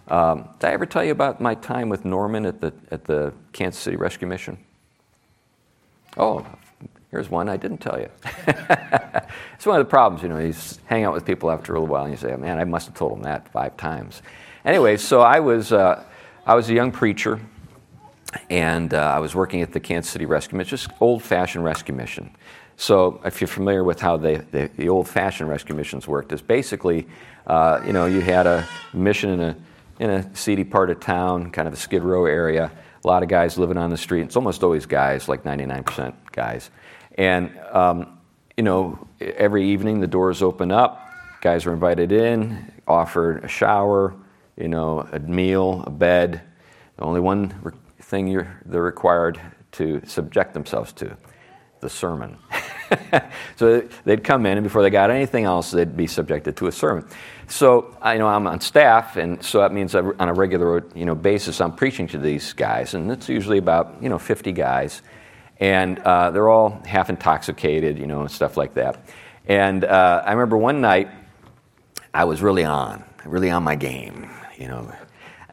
[0.08, 3.34] Um, did I ever tell you about my time with Norman at the, at the
[3.54, 4.58] Kansas City Rescue Mission?
[6.18, 6.46] Oh,
[7.10, 8.10] here's one I didn't tell you.
[8.48, 10.54] it's one of the problems, you know, you
[10.86, 12.96] hang out with people after a little while and you say, man, I must have
[12.96, 14.22] told them that five times.
[14.66, 16.04] Anyway, so I was, uh,
[16.46, 17.40] I was a young preacher
[18.50, 22.36] and uh, I was working at the Kansas City Rescue Mission, just old-fashioned rescue mission.
[22.76, 27.08] So, if you're familiar with how they, they, the old-fashioned rescue missions worked, is basically,
[27.46, 29.56] uh, you know, you had a mission in a
[30.00, 32.72] in a seedy part of town, kind of a Skid Row area.
[33.04, 34.22] A lot of guys living on the street.
[34.22, 36.70] It's almost always guys, like 99% guys.
[37.18, 38.20] And um,
[38.58, 41.00] you know, every evening the doors open up.
[41.42, 44.16] Guys are invited in, offered a shower,
[44.58, 46.42] you know, a meal, a bed.
[46.98, 49.40] The only one re- thing they're required
[49.74, 51.18] to subject themselves to
[51.82, 52.38] the sermon.
[53.56, 56.72] so they'd come in, and before they got anything else, they'd be subjected to a
[56.72, 57.08] sermon.
[57.48, 61.16] So I know I'm on staff, and so that means on a regular you know
[61.16, 65.02] basis I'm preaching to these guys, and it's usually about you know 50 guys,
[65.60, 69.06] and uh, they're all half intoxicated, you know, and stuff like that.
[69.46, 71.10] And uh, I remember one night
[72.14, 74.92] I was really on, really on my game, you know.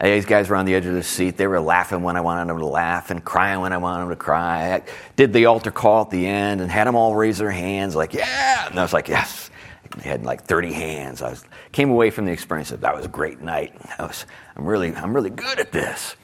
[0.01, 1.37] These guys were on the edge of the seat.
[1.37, 4.09] They were laughing when I wanted them to laugh and crying when I wanted them
[4.09, 4.73] to cry.
[4.73, 4.81] I
[5.15, 8.13] did the altar call at the end and had them all raise their hands, like,
[8.13, 8.67] yeah.
[8.67, 9.51] And I was like, yes.
[9.97, 11.21] They had like 30 hands.
[11.21, 13.75] I was, came away from the experience of that was a great night.
[13.99, 16.15] I was, I'm, really, I'm really good at this.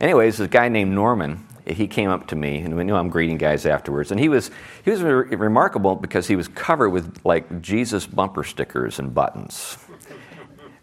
[0.00, 3.38] Anyways, this guy named Norman, he came up to me, and we knew I'm greeting
[3.38, 4.10] guys afterwards.
[4.10, 4.50] And he was,
[4.84, 9.78] he was re- remarkable because he was covered with like Jesus bumper stickers and buttons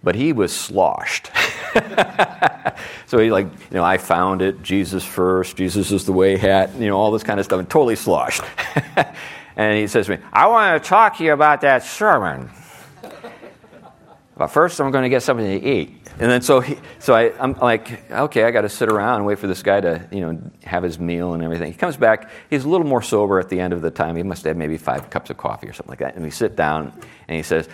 [0.04, 1.32] but he was sloshed.
[3.06, 6.72] so he like, you know, I found it, Jesus first, Jesus is the way hat,
[6.76, 8.42] you know, all this kind of stuff, and totally sloshed.
[9.56, 12.50] and he says to me, I want to talk to you about that sermon.
[14.36, 15.98] But first, I'm going to get something to eat.
[16.20, 19.26] And then so, he, so I, I'm like, okay, I got to sit around and
[19.26, 21.72] wait for this guy to, you know, have his meal and everything.
[21.72, 22.30] He comes back.
[22.50, 24.16] He's a little more sober at the end of the time.
[24.16, 26.16] He must have maybe five cups of coffee or something like that.
[26.16, 26.92] And we sit down,
[27.28, 27.70] and he says,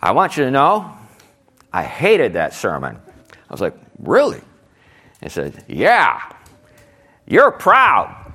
[0.00, 0.96] I want you to know
[1.74, 2.96] I hated that sermon.
[3.28, 4.40] I was like, Really?
[5.20, 6.22] He said, Yeah,
[7.26, 8.32] you're proud.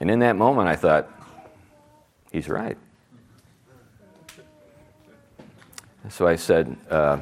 [0.00, 1.08] and in that moment, I thought,
[2.32, 2.76] He's right.
[6.08, 7.18] so I said, uh,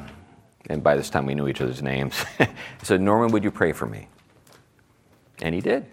[0.69, 2.25] and by this time we knew each other's names.
[2.39, 2.47] I
[2.81, 4.07] said, Norman, would you pray for me?
[5.41, 5.85] And he did.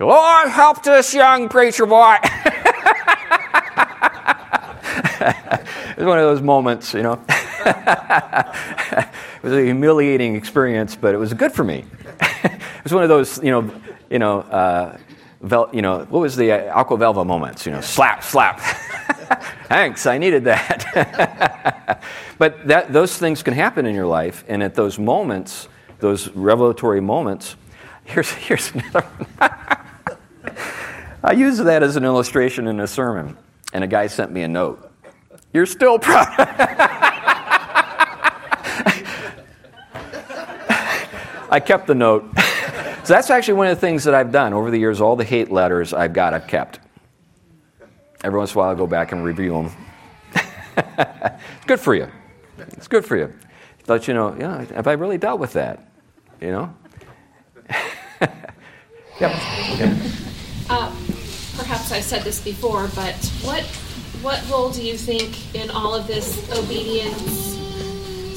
[0.00, 2.16] Lord, help this young preacher boy.
[5.20, 7.20] it was one of those moments, you know.
[7.28, 9.08] it
[9.42, 11.84] was a humiliating experience, but it was good for me.
[12.20, 13.70] it was one of those, you know,
[14.08, 14.96] you know, uh,
[15.42, 17.66] vel- you know, what was the uh, Aqua Velva moments?
[17.66, 18.60] You know, slap, slap.
[19.68, 22.02] Thanks, I needed that.
[22.38, 27.00] but that, those things can happen in your life, and at those moments, those revelatory
[27.00, 27.56] moments,
[28.04, 29.50] here's, here's another one.
[31.22, 33.36] I use that as an illustration in a sermon,
[33.74, 34.89] and a guy sent me a note.
[35.52, 36.26] You're still proud.
[41.50, 42.24] I kept the note.
[42.36, 45.00] so that's actually one of the things that I've done over the years.
[45.00, 46.78] All the hate letters I've got, I've kept.
[48.22, 49.72] Every once in a while, I go back and review them.
[50.76, 52.08] it's good for you.
[52.58, 53.32] It's good for you.
[53.88, 55.84] Let you know, yeah, have I really dealt with that?
[56.40, 56.74] You know?
[59.20, 59.32] yep.
[60.68, 60.94] Uh,
[61.56, 63.64] perhaps I've said this before, but what
[64.22, 67.56] what role do you think in all of this obedience,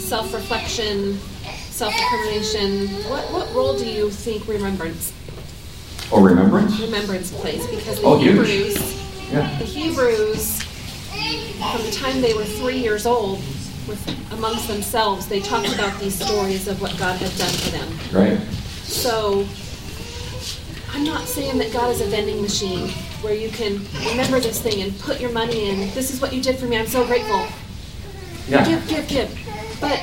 [0.01, 1.17] self-reflection,
[1.69, 2.87] self-determination?
[3.09, 5.11] What what role do you think remembrance
[6.11, 6.79] Or Oh, remembrance?
[6.79, 7.65] remembrance plays?
[7.67, 8.47] Because the Oh, huge.
[8.47, 8.77] Hebrews,
[9.31, 9.57] Yeah.
[9.57, 13.39] the Hebrews, from the time they were three years old,
[13.87, 13.99] with
[14.31, 17.99] amongst themselves, they talked about these stories of what God had done for them.
[18.11, 18.39] Right.
[18.83, 19.45] So
[20.93, 24.81] I'm not saying that God is a vending machine where you can remember this thing
[24.81, 25.79] and put your money in.
[25.93, 26.77] This is what you did for me.
[26.77, 27.45] I'm so grateful.
[28.47, 28.65] Yeah.
[28.67, 29.39] Give, give, give.
[29.79, 29.99] But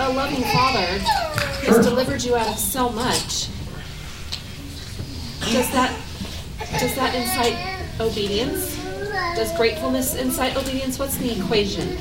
[0.00, 0.86] a loving Father
[1.62, 1.76] Sure.
[1.76, 3.48] has delivered you out of so much.
[5.52, 5.96] Does that
[6.80, 8.76] does that incite obedience?
[9.36, 10.98] Does gratefulness incite obedience?
[10.98, 11.96] What's the equation?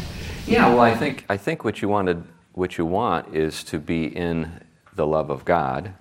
[0.47, 4.05] Yeah, well, I think I think what you wanted, what you want, is to be
[4.05, 4.51] in
[4.95, 5.93] the love of God,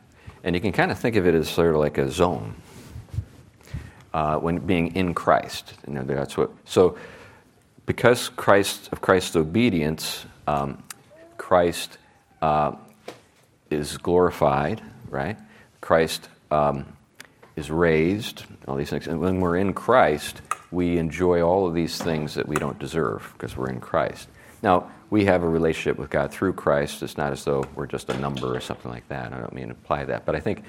[0.43, 2.55] and you can kind of think of it as sort of like a zone.
[4.15, 6.51] Uh, when being in Christ, you know, that's what.
[6.65, 6.97] So,
[7.85, 10.83] because Christ of Christ's obedience, um,
[11.37, 11.99] Christ
[12.41, 12.77] uh,
[13.71, 15.37] is glorified, right?
[15.81, 16.87] Christ um,
[17.57, 19.09] is raised, all these things.
[19.09, 23.33] And when we're in Christ, we enjoy all of these things that we don't deserve
[23.33, 24.29] because we're in Christ.
[24.63, 27.03] Now, we have a relationship with God through Christ.
[27.03, 29.33] It's not as though we're just a number or something like that.
[29.33, 30.25] I don't mean to imply that.
[30.25, 30.65] But I think,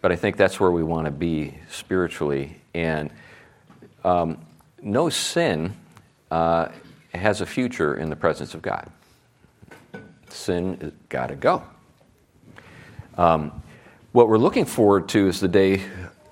[0.00, 2.60] but I think that's where we want to be spiritually.
[2.74, 3.10] And
[4.04, 4.38] um,
[4.82, 5.74] no sin
[6.30, 6.68] uh,
[7.14, 8.90] has a future in the presence of God.
[10.28, 11.62] Sin has got to go.
[13.16, 13.62] Um,
[14.12, 15.82] what we're looking forward to is the day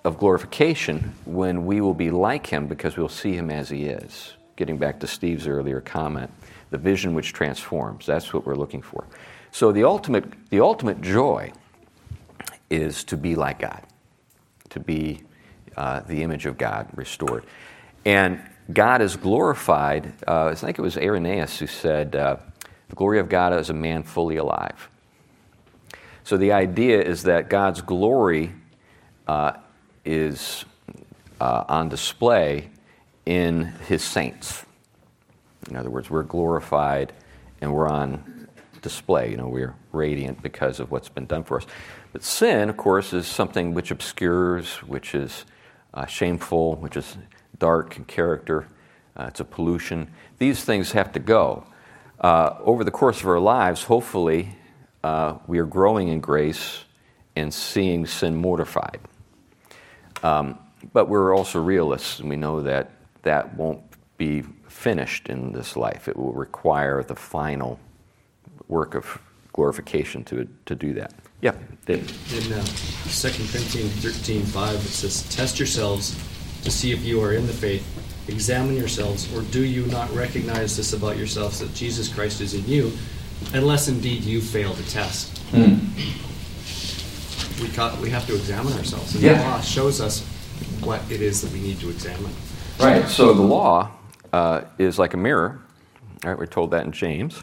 [0.05, 4.35] of glorification when we will be like him because we'll see him as he is.
[4.55, 6.31] Getting back to Steve's earlier comment,
[6.71, 9.05] the vision which transforms, that's what we're looking for.
[9.51, 11.53] So the ultimate, the ultimate joy
[12.71, 13.83] is to be like God,
[14.71, 15.23] to be
[15.77, 17.45] uh, the image of God restored.
[18.05, 18.41] And
[18.73, 20.13] God is glorified.
[20.27, 22.37] Uh, I think it was Irenaeus who said, uh,
[22.89, 24.89] The glory of God is a man fully alive.
[26.25, 28.53] So the idea is that God's glory
[29.29, 29.53] uh,
[30.05, 30.65] is
[31.41, 32.71] uh, on display
[33.25, 34.65] in his saints.
[35.69, 37.13] In other words, we're glorified
[37.61, 38.36] and we're on
[38.87, 39.31] display.
[39.33, 41.66] You know, we're radiant because of what's been done for us.
[42.12, 45.44] But sin, of course, is something which obscures, which is
[45.92, 47.16] uh, shameful, which is
[47.59, 48.68] dark in character.
[49.16, 50.09] Uh, it's a pollution.
[50.38, 51.66] These things have to go.
[52.20, 54.57] Uh, over the course of our lives, hopefully,
[55.03, 56.85] uh, we are growing in grace
[57.35, 59.01] and seeing sin mortified.
[60.22, 60.59] Um,
[60.92, 63.83] but we're also realists, and we know that that won't
[64.16, 66.07] be finished in this life.
[66.07, 67.81] It will require the final
[68.69, 69.21] work of
[69.53, 71.15] glorification to, to do that.
[71.41, 72.09] Yeah, Dave.
[72.33, 76.15] In uh, 2 Corinthians 13 5, it says, Test yourselves
[76.65, 77.85] to see if you are in the faith.
[78.29, 82.67] Examine yourselves, or do you not recognize this about yourselves that Jesus Christ is in
[82.67, 82.91] you,
[83.55, 85.41] unless indeed you fail the test?
[87.61, 89.35] We, ca- we have to examine ourselves, and Yeah.
[89.39, 90.21] the law shows us
[90.83, 92.33] what it is that we need to examine.
[92.81, 93.07] Right.
[93.09, 93.91] So the law
[94.33, 95.61] uh, is like a mirror.
[96.25, 96.37] Right.
[96.37, 97.43] We're told that in James.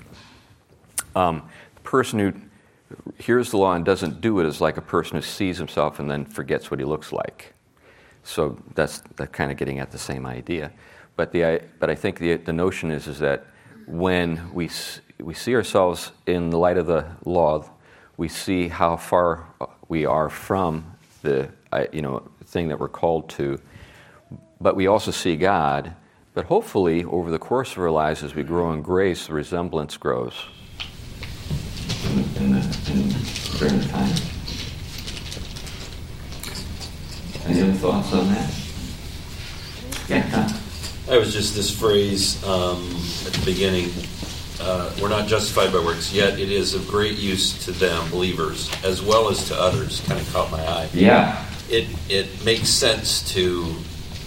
[1.16, 1.44] Um,
[1.76, 2.34] the person who
[3.18, 6.10] hears the law and doesn't do it is like a person who sees himself and
[6.10, 7.54] then forgets what he looks like.
[8.24, 10.72] So that's that kind of getting at the same idea.
[11.16, 13.46] But the I- but I think the the notion is is that
[13.88, 14.70] when we
[15.20, 17.66] we see ourselves in the light of the law,
[18.18, 19.48] we see how far
[19.90, 21.50] we are from the
[21.92, 23.60] you know thing that we're called to
[24.62, 25.94] but we also see God
[26.34, 29.98] But hopefully, over the course of our lives, as we grow in grace, the resemblance
[29.98, 30.34] grows.
[32.06, 33.10] In the, in,
[33.58, 34.12] during the time.
[37.46, 38.54] Any other thoughts on that?
[40.08, 40.60] Yeah, Tom.
[41.10, 42.84] I was just this phrase um,
[43.26, 43.90] at the beginning.
[44.62, 48.72] Uh, we're not justified by works, yet it is of great use to them, believers,
[48.84, 50.02] as well as to others.
[50.02, 50.90] Kind of caught my eye.
[50.94, 51.46] Yeah.
[51.70, 53.64] It it makes sense to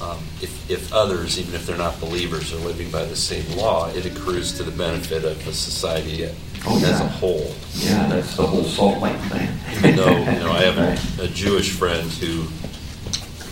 [0.01, 3.89] um, if if others, even if they're not believers, are living by the same law,
[3.91, 6.25] it accrues to the benefit of the society
[6.67, 7.05] Oh, as yeah.
[7.05, 7.55] a whole.
[7.75, 9.49] Yeah, that's the whole Salt Lake thing.
[9.77, 10.79] Even though you know, I have
[11.21, 12.43] a, a Jewish friend who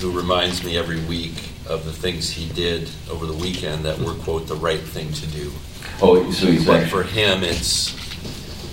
[0.00, 4.14] who reminds me every week of the things he did over the weekend that were
[4.14, 5.50] quote the right thing to do.
[6.02, 7.94] Oh, so he's But for him, it's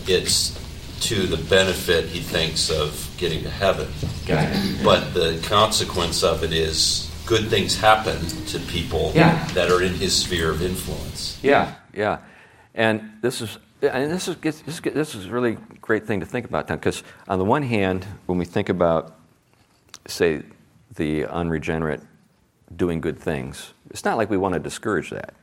[0.10, 0.60] it's
[1.02, 3.88] to the benefit he thinks of getting to heaven.
[4.28, 4.84] Got it.
[4.84, 9.48] But the consequence of it is good things happen to people Yeah.
[9.54, 11.40] that are in his sphere of influence.
[11.42, 12.20] Yeah, yeah,
[12.76, 16.26] and this is and this is this is, this is a really great thing to
[16.26, 19.16] think about because on the one hand, when we think about
[20.08, 20.44] say
[20.96, 22.02] the unregenerate
[22.76, 25.34] doing good things, it's not like we want to discourage that.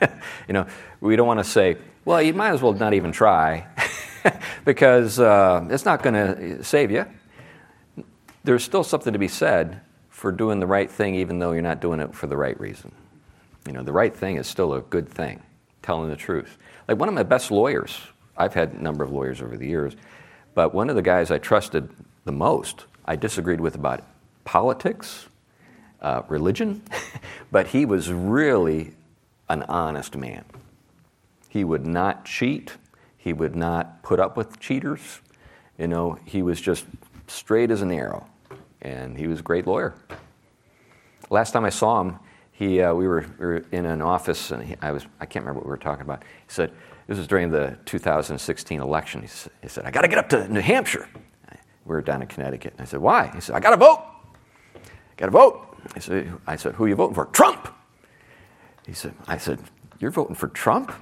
[0.48, 0.66] you know,
[1.00, 3.66] we don't want to say, well, you might as well not even try
[4.64, 7.06] because uh, it's not going to save you.
[8.44, 11.80] There's still something to be said for doing the right thing, even though you're not
[11.80, 12.92] doing it for the right reason.
[13.66, 15.42] You know, the right thing is still a good thing,
[15.82, 16.56] telling the truth.
[16.88, 18.00] Like one of my best lawyers,
[18.36, 19.94] I've had a number of lawyers over the years,
[20.54, 21.90] but one of the guys I trusted
[22.24, 24.02] the most, I disagreed with about
[24.44, 25.28] politics,
[26.00, 26.82] uh, religion,
[27.52, 28.94] but he was really
[29.50, 30.44] an honest man.
[31.50, 32.76] He would not cheat.
[33.18, 35.20] He would not put up with cheaters.
[35.78, 36.86] You know, he was just
[37.26, 38.26] straight as an arrow,
[38.80, 39.94] and he was a great lawyer.
[41.28, 42.18] Last time I saw him,
[42.58, 45.44] he, uh, we, were, we were in an office, and he, I, was, I can't
[45.44, 46.24] remember what we were talking about.
[46.24, 46.72] He said,
[47.06, 49.22] this was during the 2016 election.
[49.22, 49.28] He,
[49.62, 51.08] he said, I got to get up to New Hampshire.
[51.84, 52.72] We were down in Connecticut.
[52.72, 53.30] And I said, why?
[53.32, 54.04] He said, I got to vote.
[55.16, 55.78] Got to vote.
[55.94, 57.26] I said, I said, who are you voting for?
[57.26, 57.72] Trump.
[58.84, 59.60] He said, I said,
[60.00, 60.92] you're voting for Trump?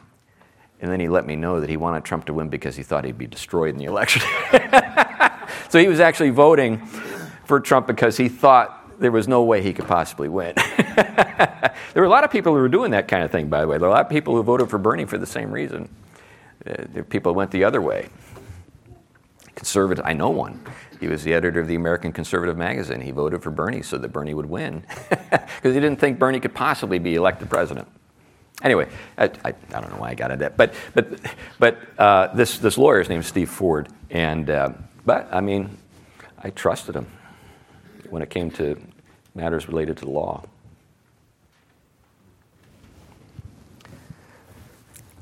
[0.83, 3.07] And then he let me know that he wanted Trump to win because he thought
[3.07, 4.21] he'd be destroyed in the election.
[5.71, 6.85] so he was actually voting
[7.47, 10.55] for Trump because he thought there was no way he could possibly win.
[10.97, 13.68] there were a lot of people who were doing that kind of thing, by the
[13.68, 13.78] way.
[13.78, 15.88] There were a lot of people who voted for Bernie for the same reason.
[16.66, 18.09] Uh, people who went the other way.
[19.55, 20.61] Conservative, I know one.
[21.01, 23.01] He was the editor of the American Conservative magazine.
[23.01, 26.55] He voted for Bernie so that Bernie would win because he didn't think Bernie could
[26.55, 27.88] possibly be elected president.
[28.62, 28.88] Anyway,
[29.18, 31.20] I, I, I don't know why I got at that, but but
[31.59, 34.70] but uh, this this lawyer's name is Steve Ford, and uh,
[35.05, 35.76] but I mean,
[36.42, 37.07] I trusted him
[38.09, 38.80] when it came to
[39.34, 40.42] matters related to the law.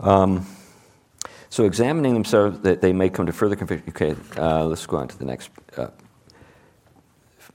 [0.00, 0.46] Um,
[1.50, 3.88] so examining themselves, that they may come to further conviction.
[3.90, 5.88] Okay, uh, let's go on to the next uh,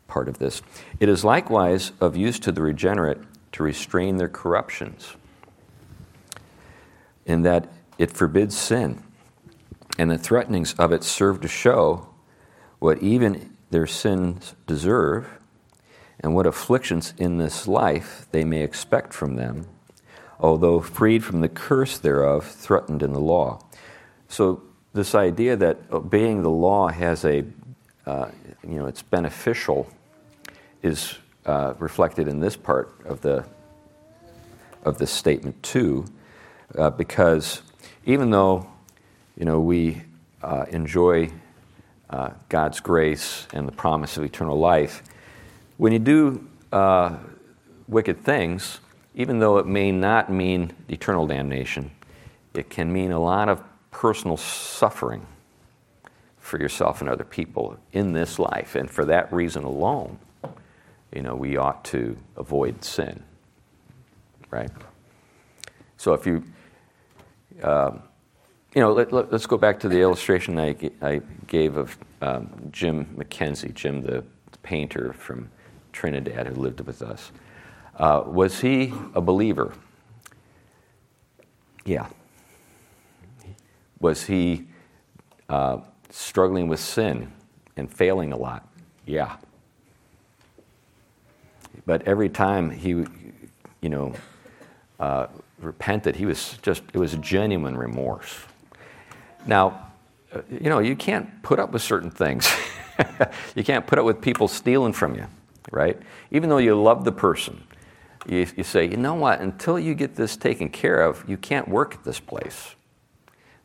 [0.07, 0.61] part of this.
[0.99, 3.19] It is likewise of use to the regenerate
[3.51, 5.15] to restrain their corruptions,
[7.25, 9.03] in that it forbids sin,
[9.97, 12.07] and the threatenings of it serve to show
[12.79, 15.27] what even their sins deserve,
[16.21, 19.67] and what afflictions in this life they may expect from them,
[20.39, 23.59] although freed from the curse thereof threatened in the law.
[24.27, 24.61] So
[24.93, 27.43] this idea that obeying the law has a,
[28.05, 28.29] uh,
[28.67, 29.87] you know, it's beneficial,
[30.81, 31.15] is
[31.45, 33.45] uh, reflected in this part of the
[34.83, 36.05] of this statement too,
[36.77, 37.61] uh, because
[38.05, 38.65] even though,
[39.37, 40.01] you know, we
[40.41, 41.29] uh, enjoy
[42.09, 45.03] uh, God's grace and the promise of eternal life,
[45.77, 47.17] when you do uh,
[47.87, 48.79] wicked things,
[49.19, 51.91] even though it may not mean eternal damnation,
[52.53, 53.61] it can mean a lot of
[53.91, 55.27] personal suffering
[56.37, 58.75] for yourself and other people in this life.
[58.75, 60.19] And for that reason alone,
[61.13, 63.21] you know, we ought to avoid sin,
[64.51, 64.71] right?
[65.97, 66.41] So if you,
[67.61, 68.01] um,
[68.73, 73.05] you know, let, us go back to the illustration I, I gave of um, Jim
[73.17, 74.23] McKenzie, Jim the
[74.63, 75.49] painter from
[75.91, 77.33] Trinidad who lived with us.
[77.99, 79.73] Uh, was he a believer?
[81.85, 82.07] Yeah.
[83.99, 84.67] Was he
[85.49, 85.79] uh,
[86.09, 87.31] struggling with sin
[87.75, 88.65] and failing a lot?
[89.05, 89.35] Yeah.
[91.85, 93.05] But every time he,
[93.81, 94.13] you know,
[94.99, 95.27] uh,
[95.59, 98.39] repented, he was just, it was genuine remorse.
[99.45, 99.91] Now,
[100.31, 102.49] uh, you know, you can't put up with certain things.
[103.55, 105.27] you can't put up with people stealing from you,
[105.71, 105.97] right?
[106.31, 107.63] Even though you love the person,
[108.29, 111.67] you, you say, you know what, until you get this taken care of, you can't
[111.67, 112.75] work at this place.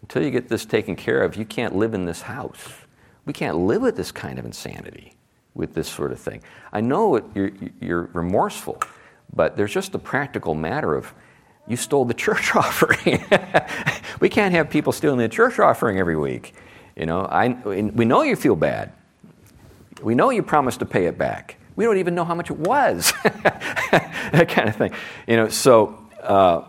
[0.03, 2.69] Until you get this taken care of, you can't live in this house.
[3.25, 5.15] We can't live with this kind of insanity,
[5.55, 6.43] with this sort of thing.
[6.73, 8.81] I know it, you're, you're remorseful,
[9.35, 11.15] but there's just the practical matter of
[11.67, 13.25] you stole the church offering.
[14.21, 16.55] we can't have people stealing the church offering every week.
[16.97, 18.93] You know, I, we know you feel bad.
[20.03, 21.57] We know you promised to pay it back.
[21.77, 23.13] We don't even know how much it was.
[24.33, 24.93] that kind of thing.
[25.27, 26.63] You know, so, uh,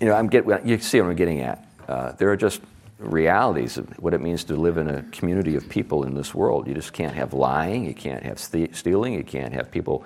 [0.00, 1.66] you know, I'm get, you see what I'm getting at.
[1.88, 2.60] Uh, there are just
[2.98, 6.66] realities of what it means to live in a community of people in this world.
[6.66, 10.04] You just can't have lying, you can't have stealing, you can't have people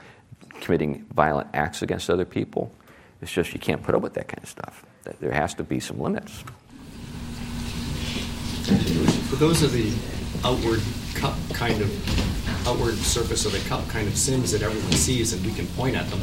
[0.60, 2.72] committing violent acts against other people.
[3.20, 4.84] It's just you can't put up with that kind of stuff.
[5.20, 6.44] There has to be some limits.
[9.38, 9.92] Those are the
[10.44, 10.80] outward
[11.54, 15.52] kind of outward surface of the cup kind of sins that everyone sees and we
[15.52, 16.20] can point at them,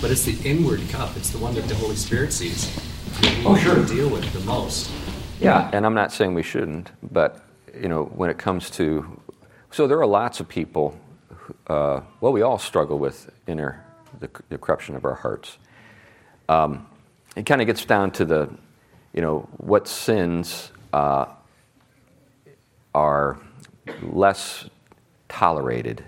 [0.00, 1.16] but it's the inward cup.
[1.16, 2.74] It's the one that the Holy Spirit sees.
[3.22, 3.84] We oh, sure.
[3.84, 4.90] deal with the most.
[5.40, 7.44] Yeah, and I'm not saying we shouldn't, but
[7.78, 9.20] you know, when it comes to,
[9.70, 10.98] so there are lots of people.
[11.66, 13.84] Uh, well, we all struggle with inner
[14.20, 15.58] the, the corruption of our hearts.
[16.48, 16.86] Um,
[17.36, 18.48] it kind of gets down to the,
[19.12, 21.26] you know, what sins uh,
[22.94, 23.38] are
[24.02, 24.68] less
[25.28, 26.04] tolerated.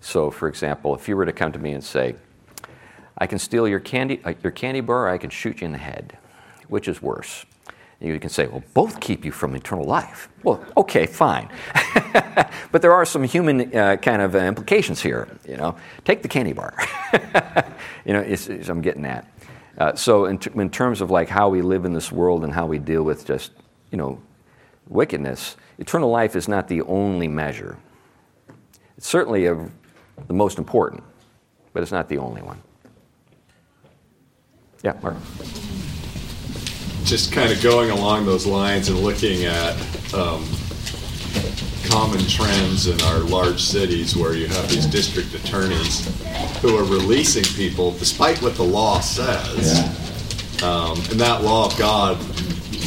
[0.00, 2.14] So, for example, if you were to come to me and say,
[3.18, 5.72] I can steal your candy, uh, your candy bar, or I can shoot you in
[5.72, 6.16] the head,
[6.68, 7.44] which is worse?
[8.00, 10.30] You can say, well, both keep you from eternal life.
[10.42, 11.50] Well, okay, fine.
[12.72, 15.28] but there are some human uh, kind of uh, implications here.
[15.46, 15.76] You know,
[16.06, 16.74] take the candy bar.
[18.06, 19.30] you know, it's, it's, I'm getting at.
[19.76, 22.54] Uh, so, in, t- in terms of like how we live in this world and
[22.54, 23.52] how we deal with just,
[23.90, 24.18] you know,
[24.88, 27.76] wickedness, eternal life is not the only measure.
[29.00, 29.54] It's certainly a,
[30.26, 31.02] the most important,
[31.72, 32.60] but it's not the only one.
[34.84, 35.16] Yeah, Mark.
[37.04, 39.72] Just kind of going along those lines and looking at
[40.12, 40.46] um,
[41.88, 46.04] common trends in our large cities where you have these district attorneys
[46.60, 49.80] who are releasing people despite what the law says.
[50.60, 50.68] Yeah.
[50.68, 52.18] Um, and that law of God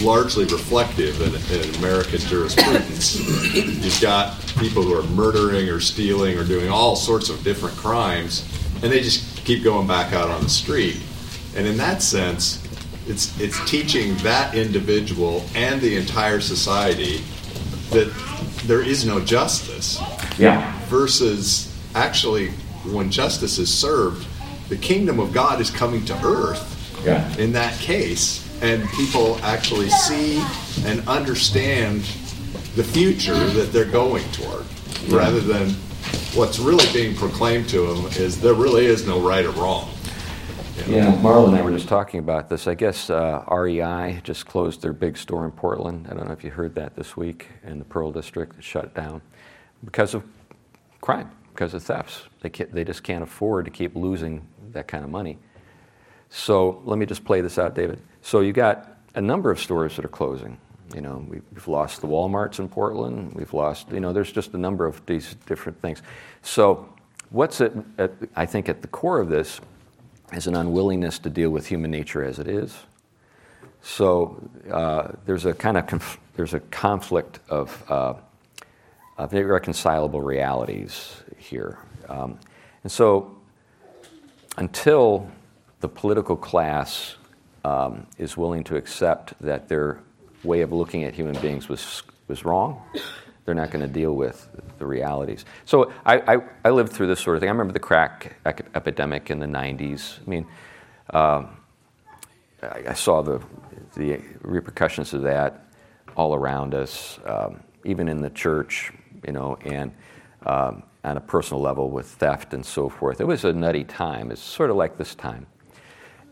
[0.02, 3.20] largely reflective in, in American jurisprudence.
[3.54, 8.48] You've got people who are murdering or stealing or doing all sorts of different crimes,
[8.82, 11.02] and they just keep going back out on the street.
[11.56, 12.64] And in that sense,
[13.08, 17.22] it's it's teaching that individual and the entire society
[17.92, 18.12] that
[18.66, 20.00] there is no justice.
[20.38, 20.80] Yeah.
[20.86, 22.50] Versus actually
[22.92, 24.28] when justice is served,
[24.70, 26.70] the kingdom of God is coming to earth.
[27.06, 27.36] Yeah.
[27.38, 30.42] In that case, and people actually see
[30.86, 32.00] and understand
[32.76, 34.66] the future that they're going toward,
[35.04, 35.18] yeah.
[35.18, 35.70] rather than
[36.34, 39.90] what's really being proclaimed to them is there really is no right or wrong.
[40.78, 40.98] You know?
[40.98, 42.66] Yeah, Marla and I were just talking about this.
[42.66, 46.08] I guess uh, REI just closed their big store in Portland.
[46.10, 48.58] I don't know if you heard that this week in the Pearl District.
[48.58, 49.22] It shut down
[49.84, 50.24] because of
[51.02, 52.24] crime, because of thefts.
[52.42, 55.38] They, they just can't afford to keep losing that kind of money.
[56.30, 58.02] So let me just play this out, David.
[58.24, 60.58] So you got a number of stores that are closing.
[60.96, 63.34] You know, we've lost the Walmarts in Portland.
[63.34, 66.02] We've lost, you know, there's just a number of these different things.
[66.42, 66.88] So
[67.32, 67.74] what's at,
[68.36, 69.60] I think at the core of this
[70.32, 72.74] is an unwillingness to deal with human nature as it is.
[73.82, 78.14] So uh, there's a kind of conf- there's a conflict of, uh,
[79.18, 82.40] of irreconcilable realities here, um,
[82.84, 83.38] and so
[84.58, 85.30] until
[85.82, 87.18] the political class
[87.64, 90.00] um, is willing to accept that their
[90.44, 92.82] way of looking at human beings was, was wrong,
[93.46, 95.46] they're not going to deal with the realities.
[95.66, 97.50] So I, I, I, lived through this sort of thing.
[97.50, 100.20] I remember the crack epidemic in the 90s.
[100.26, 100.46] I mean,
[101.14, 101.46] uh,
[102.62, 103.42] I, I, saw the,
[103.96, 105.66] the repercussions of that
[106.16, 108.92] all around us, um, even in the church,
[109.26, 109.92] you know, and
[110.46, 113.20] um, on a personal level with theft and so forth.
[113.20, 114.32] It was a nutty time.
[114.32, 115.48] It's sort of like this time.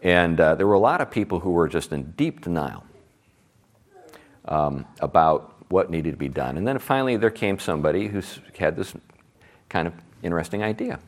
[0.02, 2.84] And uh, there were a lot of people who were just in deep denial
[4.45, 6.58] um, about what needed to be done.
[6.58, 8.22] And then finally, there came somebody who
[8.58, 8.93] had this
[9.70, 9.93] kind of
[10.24, 10.99] interesting idea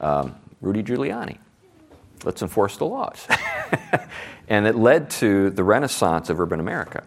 [0.00, 1.38] um, Rudy Giuliani.
[2.24, 3.26] Let's enforce the laws.
[4.48, 7.04] and it led to the renaissance of urban America.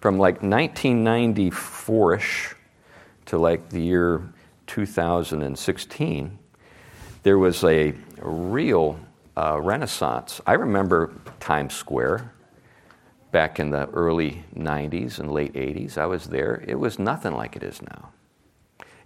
[0.00, 2.54] From like 1994 ish
[3.26, 4.22] to like the year
[4.66, 6.38] 2016,
[7.22, 8.98] there was a real
[9.36, 10.40] uh, renaissance.
[10.46, 12.32] I remember Times Square
[13.32, 15.98] back in the early 90s and late 80s.
[15.98, 16.62] I was there.
[16.66, 18.10] It was nothing like it is now.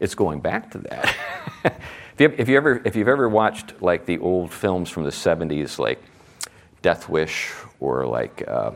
[0.00, 1.16] it's going back to that.
[1.64, 5.10] if, you, if, you ever, if you've ever watched like the old films from the
[5.10, 6.02] 70s, like
[6.82, 8.72] Death Wish or like uh,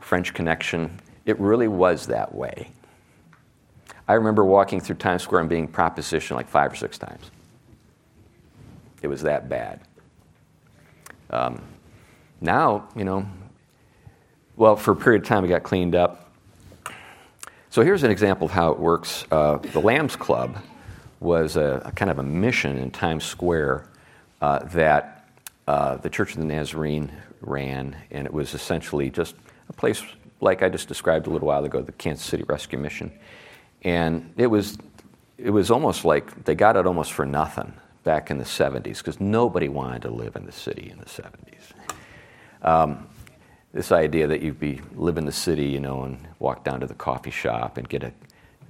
[0.00, 2.70] French Connection, it really was that way.
[4.08, 7.30] I remember walking through Times Square and being propositioned like five or six times.
[9.02, 9.80] It was that bad.
[11.32, 11.62] Um,
[12.40, 13.26] now, you know,
[14.56, 16.30] well, for a period of time, it got cleaned up.
[17.70, 19.24] So here's an example of how it works.
[19.30, 20.58] Uh, the Lambs Club
[21.20, 23.88] was a, a, kind of a mission in Times Square
[24.42, 25.30] uh, that
[25.66, 27.10] uh, the Church of the Nazarene
[27.40, 29.34] ran, and it was essentially just
[29.68, 30.02] a place
[30.40, 33.10] like I just described a little while ago, the Kansas City Rescue Mission.
[33.82, 34.76] And it was,
[35.38, 37.72] it was almost like they got it almost for nothing
[38.04, 41.72] back in the 70s because nobody wanted to live in the city in the 70s.
[42.62, 43.06] Um,
[43.72, 46.86] this idea that you'd be live in the city, you know, and walk down to
[46.86, 48.12] the coffee shop and get a,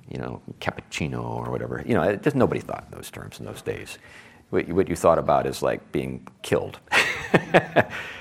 [0.09, 1.83] you know, cappuccino or whatever.
[1.85, 3.99] You know, just nobody thought in those terms in those days.
[4.51, 6.79] What you, what you thought about is like being killed.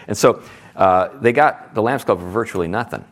[0.08, 0.42] and so
[0.76, 3.06] uh, they got the Lambs Club for virtually nothing.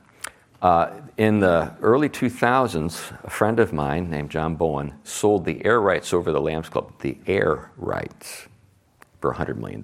[0.62, 5.80] Uh, in the early 2000s, a friend of mine named John Bowen sold the air
[5.80, 8.48] rights over the Lambs Club, the air rights,
[9.22, 9.84] for $100 million.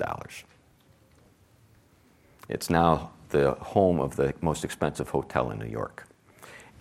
[2.50, 6.08] It's now the home of the most expensive hotel in New York.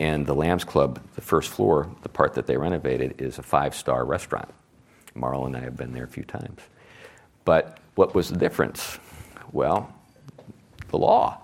[0.01, 3.75] And the Lambs Club, the first floor, the part that they renovated, is a five
[3.75, 4.53] star restaurant.
[5.15, 6.61] Marl and I have been there a few times.
[7.45, 8.99] But what was the difference?
[9.53, 9.95] Well,
[10.89, 11.44] the law.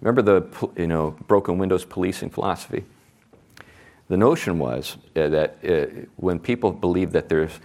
[0.00, 2.84] Remember the you know, broken windows policing philosophy?
[4.08, 5.86] The notion was uh, that uh,
[6.16, 7.58] when people believe that there's,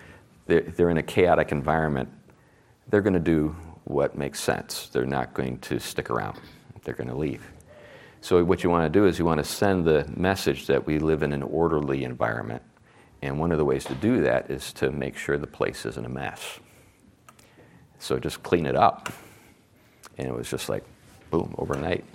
[0.47, 2.09] they're, they're in a chaotic environment,
[2.87, 4.87] they're going to do what makes sense.
[4.87, 6.39] They're not going to stick around,
[6.83, 7.45] they're going to leave.
[8.21, 10.99] So, what you want to do is you want to send the message that we
[10.99, 12.61] live in an orderly environment.
[13.23, 16.05] And one of the ways to do that is to make sure the place isn't
[16.05, 16.59] a mess.
[17.97, 19.11] So, just clean it up.
[20.17, 20.83] And it was just like,
[21.31, 22.05] boom, overnight.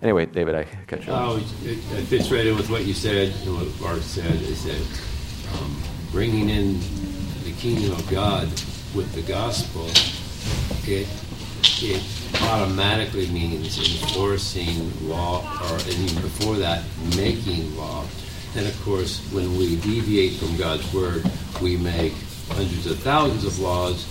[0.00, 1.12] Anyway, David, I cut you.
[1.12, 4.32] Oh, it, it fits right in with what you said and what Bart said.
[4.42, 5.76] Is that um,
[6.12, 6.78] bringing in
[7.42, 8.44] the kingdom of God
[8.94, 9.86] with the gospel,
[10.88, 11.08] it
[11.82, 12.02] it
[12.42, 16.84] automatically means enforcing law, or even before that,
[17.16, 18.04] making law.
[18.56, 21.28] And of course, when we deviate from God's word,
[21.60, 22.14] we make
[22.50, 24.06] hundreds of thousands of laws.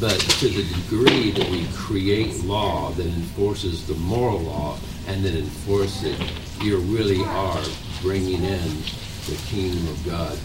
[0.00, 5.36] But to the degree that we create law that enforces the moral law and then
[5.36, 6.18] enforce it,
[6.62, 7.62] you really are
[8.00, 8.68] bringing in
[9.26, 10.38] the kingdom of God.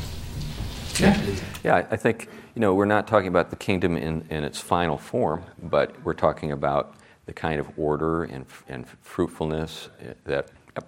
[1.00, 4.60] Yeah, yeah I think you know, we're not talking about the kingdom in, in its
[4.62, 6.96] final form, but we're talking about
[7.26, 9.90] the kind of order and, and fruitfulness
[10.24, 10.50] that.
[10.76, 10.88] Yep.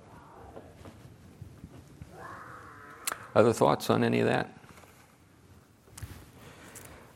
[3.35, 4.57] Other thoughts on any of that?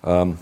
[0.04, 0.38] Um,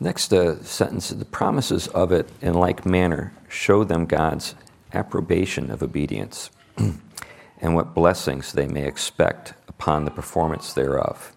[0.00, 4.54] next uh, sentence the promises of it in like manner show them God's
[4.92, 11.32] approbation of obedience and what blessings they may expect upon the performance thereof.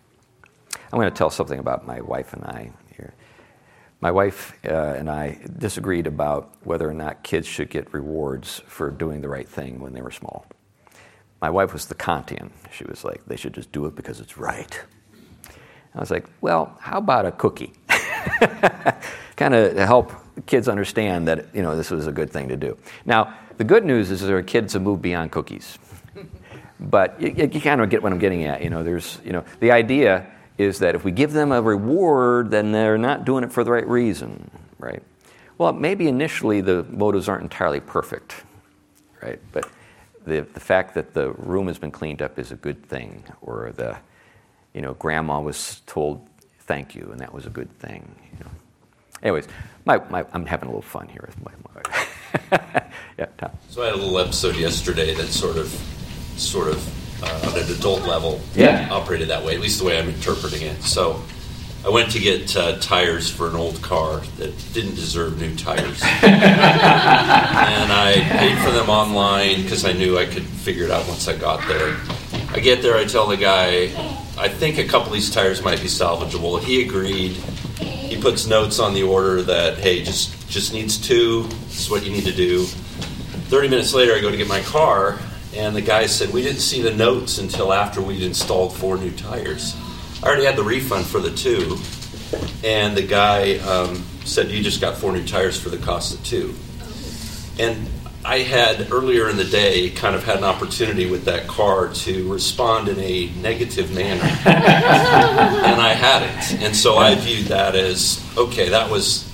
[0.91, 3.13] I'm going to tell something about my wife and I here.
[3.99, 8.91] My wife uh, and I disagreed about whether or not kids should get rewards for
[8.91, 10.45] doing the right thing when they were small.
[11.41, 12.51] My wife was the Kantian.
[12.71, 14.79] She was like, they should just do it because it's right.
[15.95, 17.73] I was like, well, how about a cookie?
[19.35, 20.13] kind of help
[20.45, 22.77] kids understand that you know this was a good thing to do.
[23.05, 25.77] Now, the good news is there are kids who move beyond cookies,
[26.79, 28.63] but you, you kind of get what I'm getting at.
[28.63, 32.51] You know, there's you know the idea is that if we give them a reward,
[32.51, 35.01] then they're not doing it for the right reason, right?
[35.57, 38.43] Well, maybe initially the motives aren't entirely perfect,
[39.21, 39.39] right?
[39.51, 39.67] But
[40.25, 43.71] the, the fact that the room has been cleaned up is a good thing, or
[43.75, 43.97] the,
[44.73, 46.27] you know, grandma was told
[46.65, 48.15] thank you, and that was a good thing.
[48.37, 48.51] You know.
[49.21, 49.47] Anyways,
[49.85, 51.81] my, my, I'm having a little fun here with my, my
[53.17, 53.51] yeah, Tom.
[53.69, 55.67] So I had a little episode yesterday that sort of,
[56.37, 58.89] sort of uh, on an adult level yeah.
[58.91, 60.81] operated that way, at least the way I'm interpreting it.
[60.83, 61.21] So
[61.85, 66.01] I went to get uh, tires for an old car that didn't deserve new tires.
[66.21, 71.27] and I paid for them online because I knew I could figure it out once
[71.27, 71.97] I got there.
[72.49, 73.87] I get there, I tell the guy,
[74.37, 76.61] I think a couple of these tires might be salvageable.
[76.61, 77.31] He agreed.
[77.79, 81.43] He puts notes on the order that, hey, just just needs two.
[81.43, 82.65] This is what you need to do.
[82.65, 85.19] 30 minutes later, I go to get my car,
[85.55, 89.11] and the guy said, We didn't see the notes until after we'd installed four new
[89.11, 89.75] tires.
[90.21, 91.77] I already had the refund for the two.
[92.63, 96.23] And the guy um, said, You just got four new tires for the cost of
[96.23, 96.55] two.
[97.59, 97.87] And
[98.25, 102.31] I had earlier in the day kind of had an opportunity with that car to
[102.31, 104.23] respond in a negative manner.
[104.45, 106.61] and I hadn't.
[106.61, 109.29] And so I viewed that as okay, that was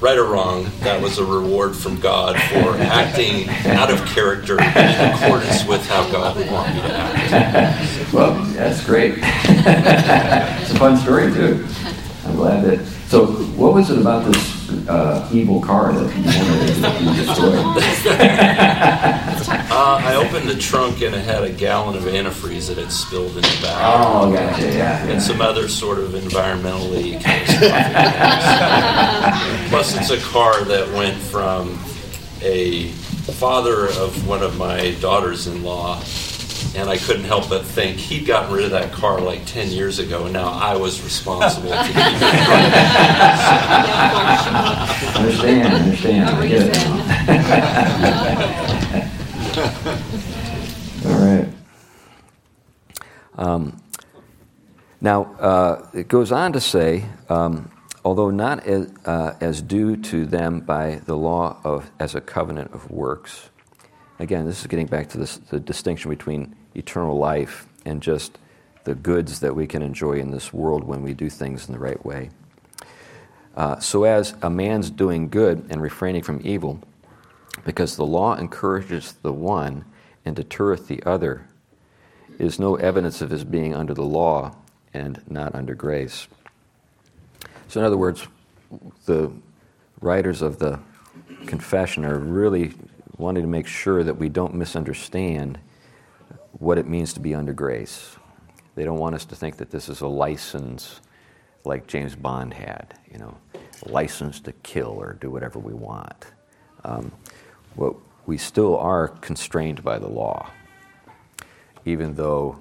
[0.00, 4.60] right or wrong, that was a reward from God for acting out of character in
[4.60, 8.12] accordance with how God would want me to act.
[8.12, 9.14] well, that's great.
[9.18, 11.66] it's a fun story, too.
[12.24, 12.86] I'm glad that.
[13.08, 14.57] So, what was it about this
[14.88, 17.52] uh, evil car that you wanted to destroy?
[19.70, 23.36] uh, I opened the trunk and it had a gallon of antifreeze that had spilled
[23.36, 23.78] in the back.
[23.80, 25.04] Oh, gotcha, yeah.
[25.04, 27.58] And some other sort of environmentally catastrophic
[29.70, 31.78] Plus, it's a car that went from
[32.42, 32.88] a
[33.32, 36.00] father of one of my daughters in law
[36.74, 39.98] and I couldn't help but think he'd gotten rid of that car like 10 years
[39.98, 42.02] ago, and now I was responsible to keep it
[45.16, 46.28] understand, understand.
[46.28, 46.76] I get it.
[51.06, 51.48] All right.
[53.36, 53.80] Um,
[55.00, 57.70] now, uh, it goes on to say, um,
[58.04, 62.72] although not as, uh, as due to them by the law of as a covenant
[62.72, 63.50] of works.
[64.18, 68.38] Again, this is getting back to this, the distinction between eternal life and just
[68.84, 71.78] the goods that we can enjoy in this world when we do things in the
[71.78, 72.30] right way.
[73.56, 76.80] Uh, so, as a man's doing good and refraining from evil,
[77.64, 79.84] because the law encourages the one
[80.24, 81.46] and deterreth the other,
[82.38, 84.54] is no evidence of his being under the law
[84.94, 86.28] and not under grace.
[87.68, 88.26] So, in other words,
[89.06, 89.30] the
[90.00, 90.80] writers of the
[91.46, 92.74] confession are really
[93.18, 95.58] wanting to make sure that we don't misunderstand
[96.52, 98.16] what it means to be under grace.
[98.74, 101.00] They don't want us to think that this is a license
[101.64, 103.36] like James Bond had, you know,
[103.86, 106.26] license to kill or do whatever we want.
[106.84, 107.12] Um,
[107.76, 110.50] well, we still are constrained by the law,
[111.84, 112.60] even though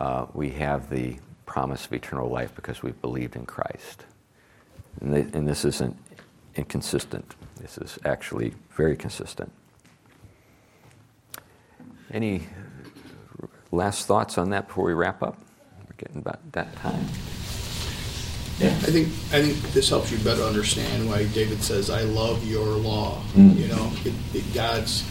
[0.00, 4.04] uh, we have the promise of eternal life because we've believed in Christ.
[5.00, 5.96] And, they, and this isn't
[6.56, 7.34] inconsistent.
[7.60, 9.52] This is actually very consistent.
[12.12, 12.42] Any
[13.70, 15.38] last thoughts on that before we wrap up?
[15.78, 17.04] We're getting about that time.
[18.58, 18.68] Yeah.
[18.68, 22.66] I think I think this helps you better understand why David says, "I love your
[22.66, 23.56] law." Mm.
[23.56, 25.04] You know, it, it, God's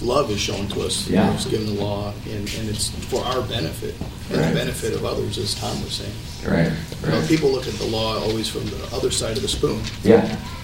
[0.00, 1.08] love is shown to us.
[1.08, 1.30] Yeah.
[1.32, 3.94] He's given the law, and, and it's for our benefit
[4.30, 4.48] and right.
[4.48, 6.12] the benefit of others, as Tom was saying.
[6.44, 6.68] Right.
[6.68, 6.76] right.
[7.02, 9.80] You know, people look at the law always from the other side of the spoon.
[10.02, 10.22] Yeah.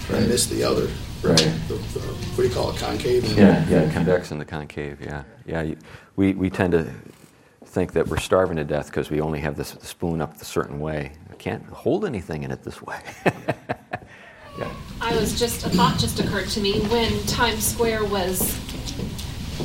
[0.09, 0.19] Right.
[0.19, 0.89] And miss the other.
[1.23, 1.37] Right.
[1.37, 2.77] The, the, what do you call it?
[2.77, 3.23] Concave.
[3.23, 3.69] And yeah.
[3.69, 3.93] Yeah.
[3.93, 4.99] Convex and the concave.
[5.01, 5.23] Yeah.
[5.45, 5.75] Yeah.
[6.15, 6.91] We we tend to
[7.65, 10.79] think that we're starving to death because we only have this spoon up a certain
[10.79, 11.13] way.
[11.29, 12.99] We can't hold anything in it this way.
[13.25, 14.71] yeah.
[15.01, 18.59] I was just a thought just occurred to me when Times Square was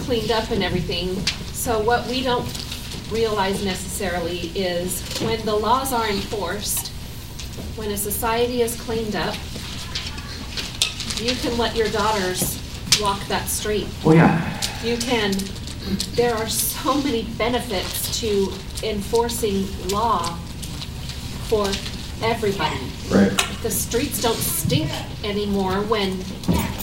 [0.05, 1.15] cleaned up and everything.
[1.53, 2.47] So what we don't
[3.11, 6.89] realize necessarily is when the laws are enforced,
[7.77, 9.35] when a society is cleaned up,
[11.21, 12.61] you can let your daughters
[13.01, 13.87] walk that street.
[14.05, 14.61] Oh yeah.
[14.83, 15.33] You can
[16.15, 18.53] there are so many benefits to
[18.83, 20.35] enforcing law
[21.49, 21.67] for
[22.23, 22.79] everybody.
[23.11, 23.31] Right.
[23.63, 24.91] The streets don't stink
[25.25, 26.13] anymore when,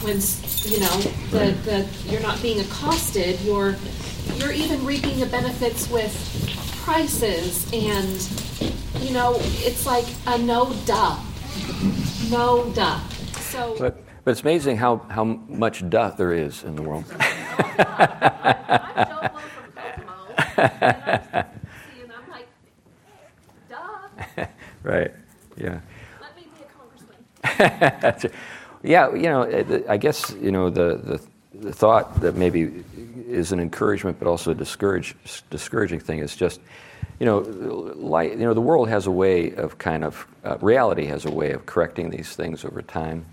[0.01, 0.19] when
[0.63, 0.97] you know
[1.31, 3.39] the, the you're not being accosted.
[3.41, 3.75] You're
[4.35, 6.13] you're even reaping the benefits with
[6.83, 11.19] prices and you know it's like a no duh,
[12.29, 12.99] no duh.
[13.39, 13.75] So.
[13.77, 17.05] But, but it's amazing how, how much duh there is in the world.
[24.83, 25.11] right.
[25.57, 25.79] Yeah.
[26.21, 28.31] Let me be a congressman.
[28.83, 29.13] yeah.
[29.13, 31.21] You know, I guess you know the, the
[31.61, 32.83] the thought that maybe
[33.27, 35.15] is an encouragement, but also a discourage,
[35.49, 36.59] discouraging thing is just,
[37.19, 37.39] you know,
[37.95, 41.31] light, you know, the world has a way of kind of uh, reality has a
[41.31, 43.25] way of correcting these things over time,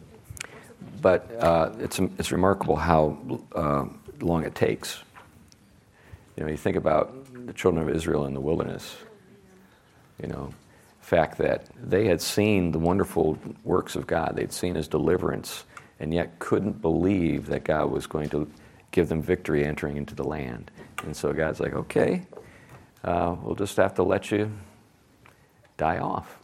[1.03, 3.19] but uh, it's it's remarkable how
[3.55, 3.85] uh,
[4.21, 5.03] long it takes.
[6.37, 7.13] You know, you think about
[7.47, 8.97] the children of Israel in the wilderness.
[10.23, 10.55] You know,
[11.01, 15.65] fact that they had seen the wonderful works of God, they'd seen His deliverance,
[16.01, 18.51] and yet couldn't believe that God was going to
[18.93, 20.71] give them victory entering into the land.
[21.05, 22.23] And so God's like, okay,
[23.03, 24.51] uh, we'll just have to let you
[25.77, 26.39] die off.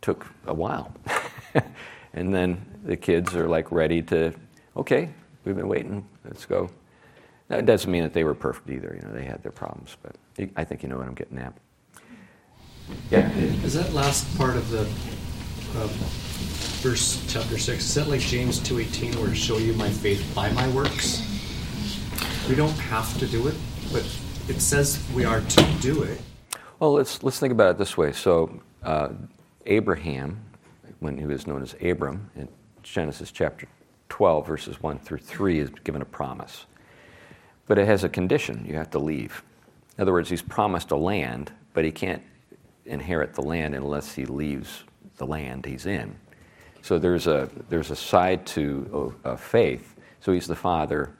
[0.00, 0.92] Took a while.
[2.12, 4.32] and then the kids are like ready to,
[4.74, 5.10] okay,
[5.44, 6.70] we've been waiting, let's go.
[7.48, 8.98] That doesn't mean that they were perfect either.
[8.98, 10.16] You know, they had their problems, but
[10.56, 11.52] I think you know what I'm getting at.
[13.10, 13.30] Yeah.
[13.62, 14.80] Is that last part of the
[15.78, 15.90] um,
[16.80, 17.84] verse chapter six.
[17.84, 21.22] Is that like James two eighteen, where show you my faith by my works?
[22.48, 23.54] We don't have to do it,
[23.92, 24.02] but
[24.48, 26.18] it says we are to do it.
[26.78, 28.12] Well, let's, let's think about it this way.
[28.12, 29.10] So, uh,
[29.66, 30.40] Abraham,
[31.00, 32.48] when he was known as Abram, in
[32.92, 33.68] Genesis chapter
[34.08, 36.66] 12, verses 1 through 3, is given a promise.
[37.66, 39.42] But it has a condition you have to leave.
[39.96, 42.22] In other words, he's promised a land, but he can't
[42.86, 44.84] inherit the land unless he leaves
[45.18, 46.16] the land he's in.
[46.82, 49.96] So there's a, there's a side to uh, faith.
[50.20, 51.12] So he's the father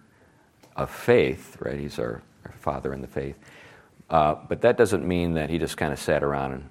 [0.77, 1.79] of faith, right?
[1.79, 3.37] He's our, our father in the faith.
[4.09, 6.69] Uh, but that doesn't mean that he just kind of sat around and.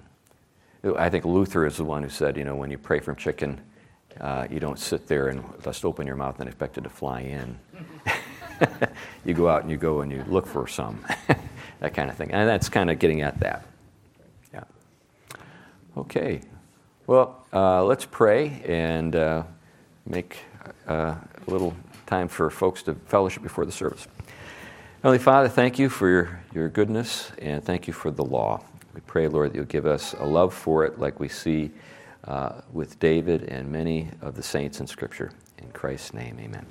[0.96, 3.60] I think Luther is the one who said, you know, when you pray from chicken,
[4.20, 7.20] uh, you don't sit there and just open your mouth and expect it to fly
[7.20, 7.58] in.
[9.24, 11.04] you go out and you go and you look for some,
[11.80, 12.30] that kind of thing.
[12.32, 13.66] And that's kind of getting at that.
[14.52, 14.64] Yeah.
[15.96, 16.40] Okay.
[17.06, 19.42] Well, uh, let's pray and uh,
[20.06, 20.38] make
[20.86, 21.14] uh,
[21.46, 21.74] a little
[22.06, 24.08] time for folks to fellowship before the service.
[25.02, 28.60] Heavenly Father, thank you for your, your goodness and thank you for the law.
[28.94, 31.70] We pray, Lord, that you'll give us a love for it like we see
[32.28, 35.32] uh, with David and many of the saints in Scripture.
[35.56, 36.66] In Christ's name, amen.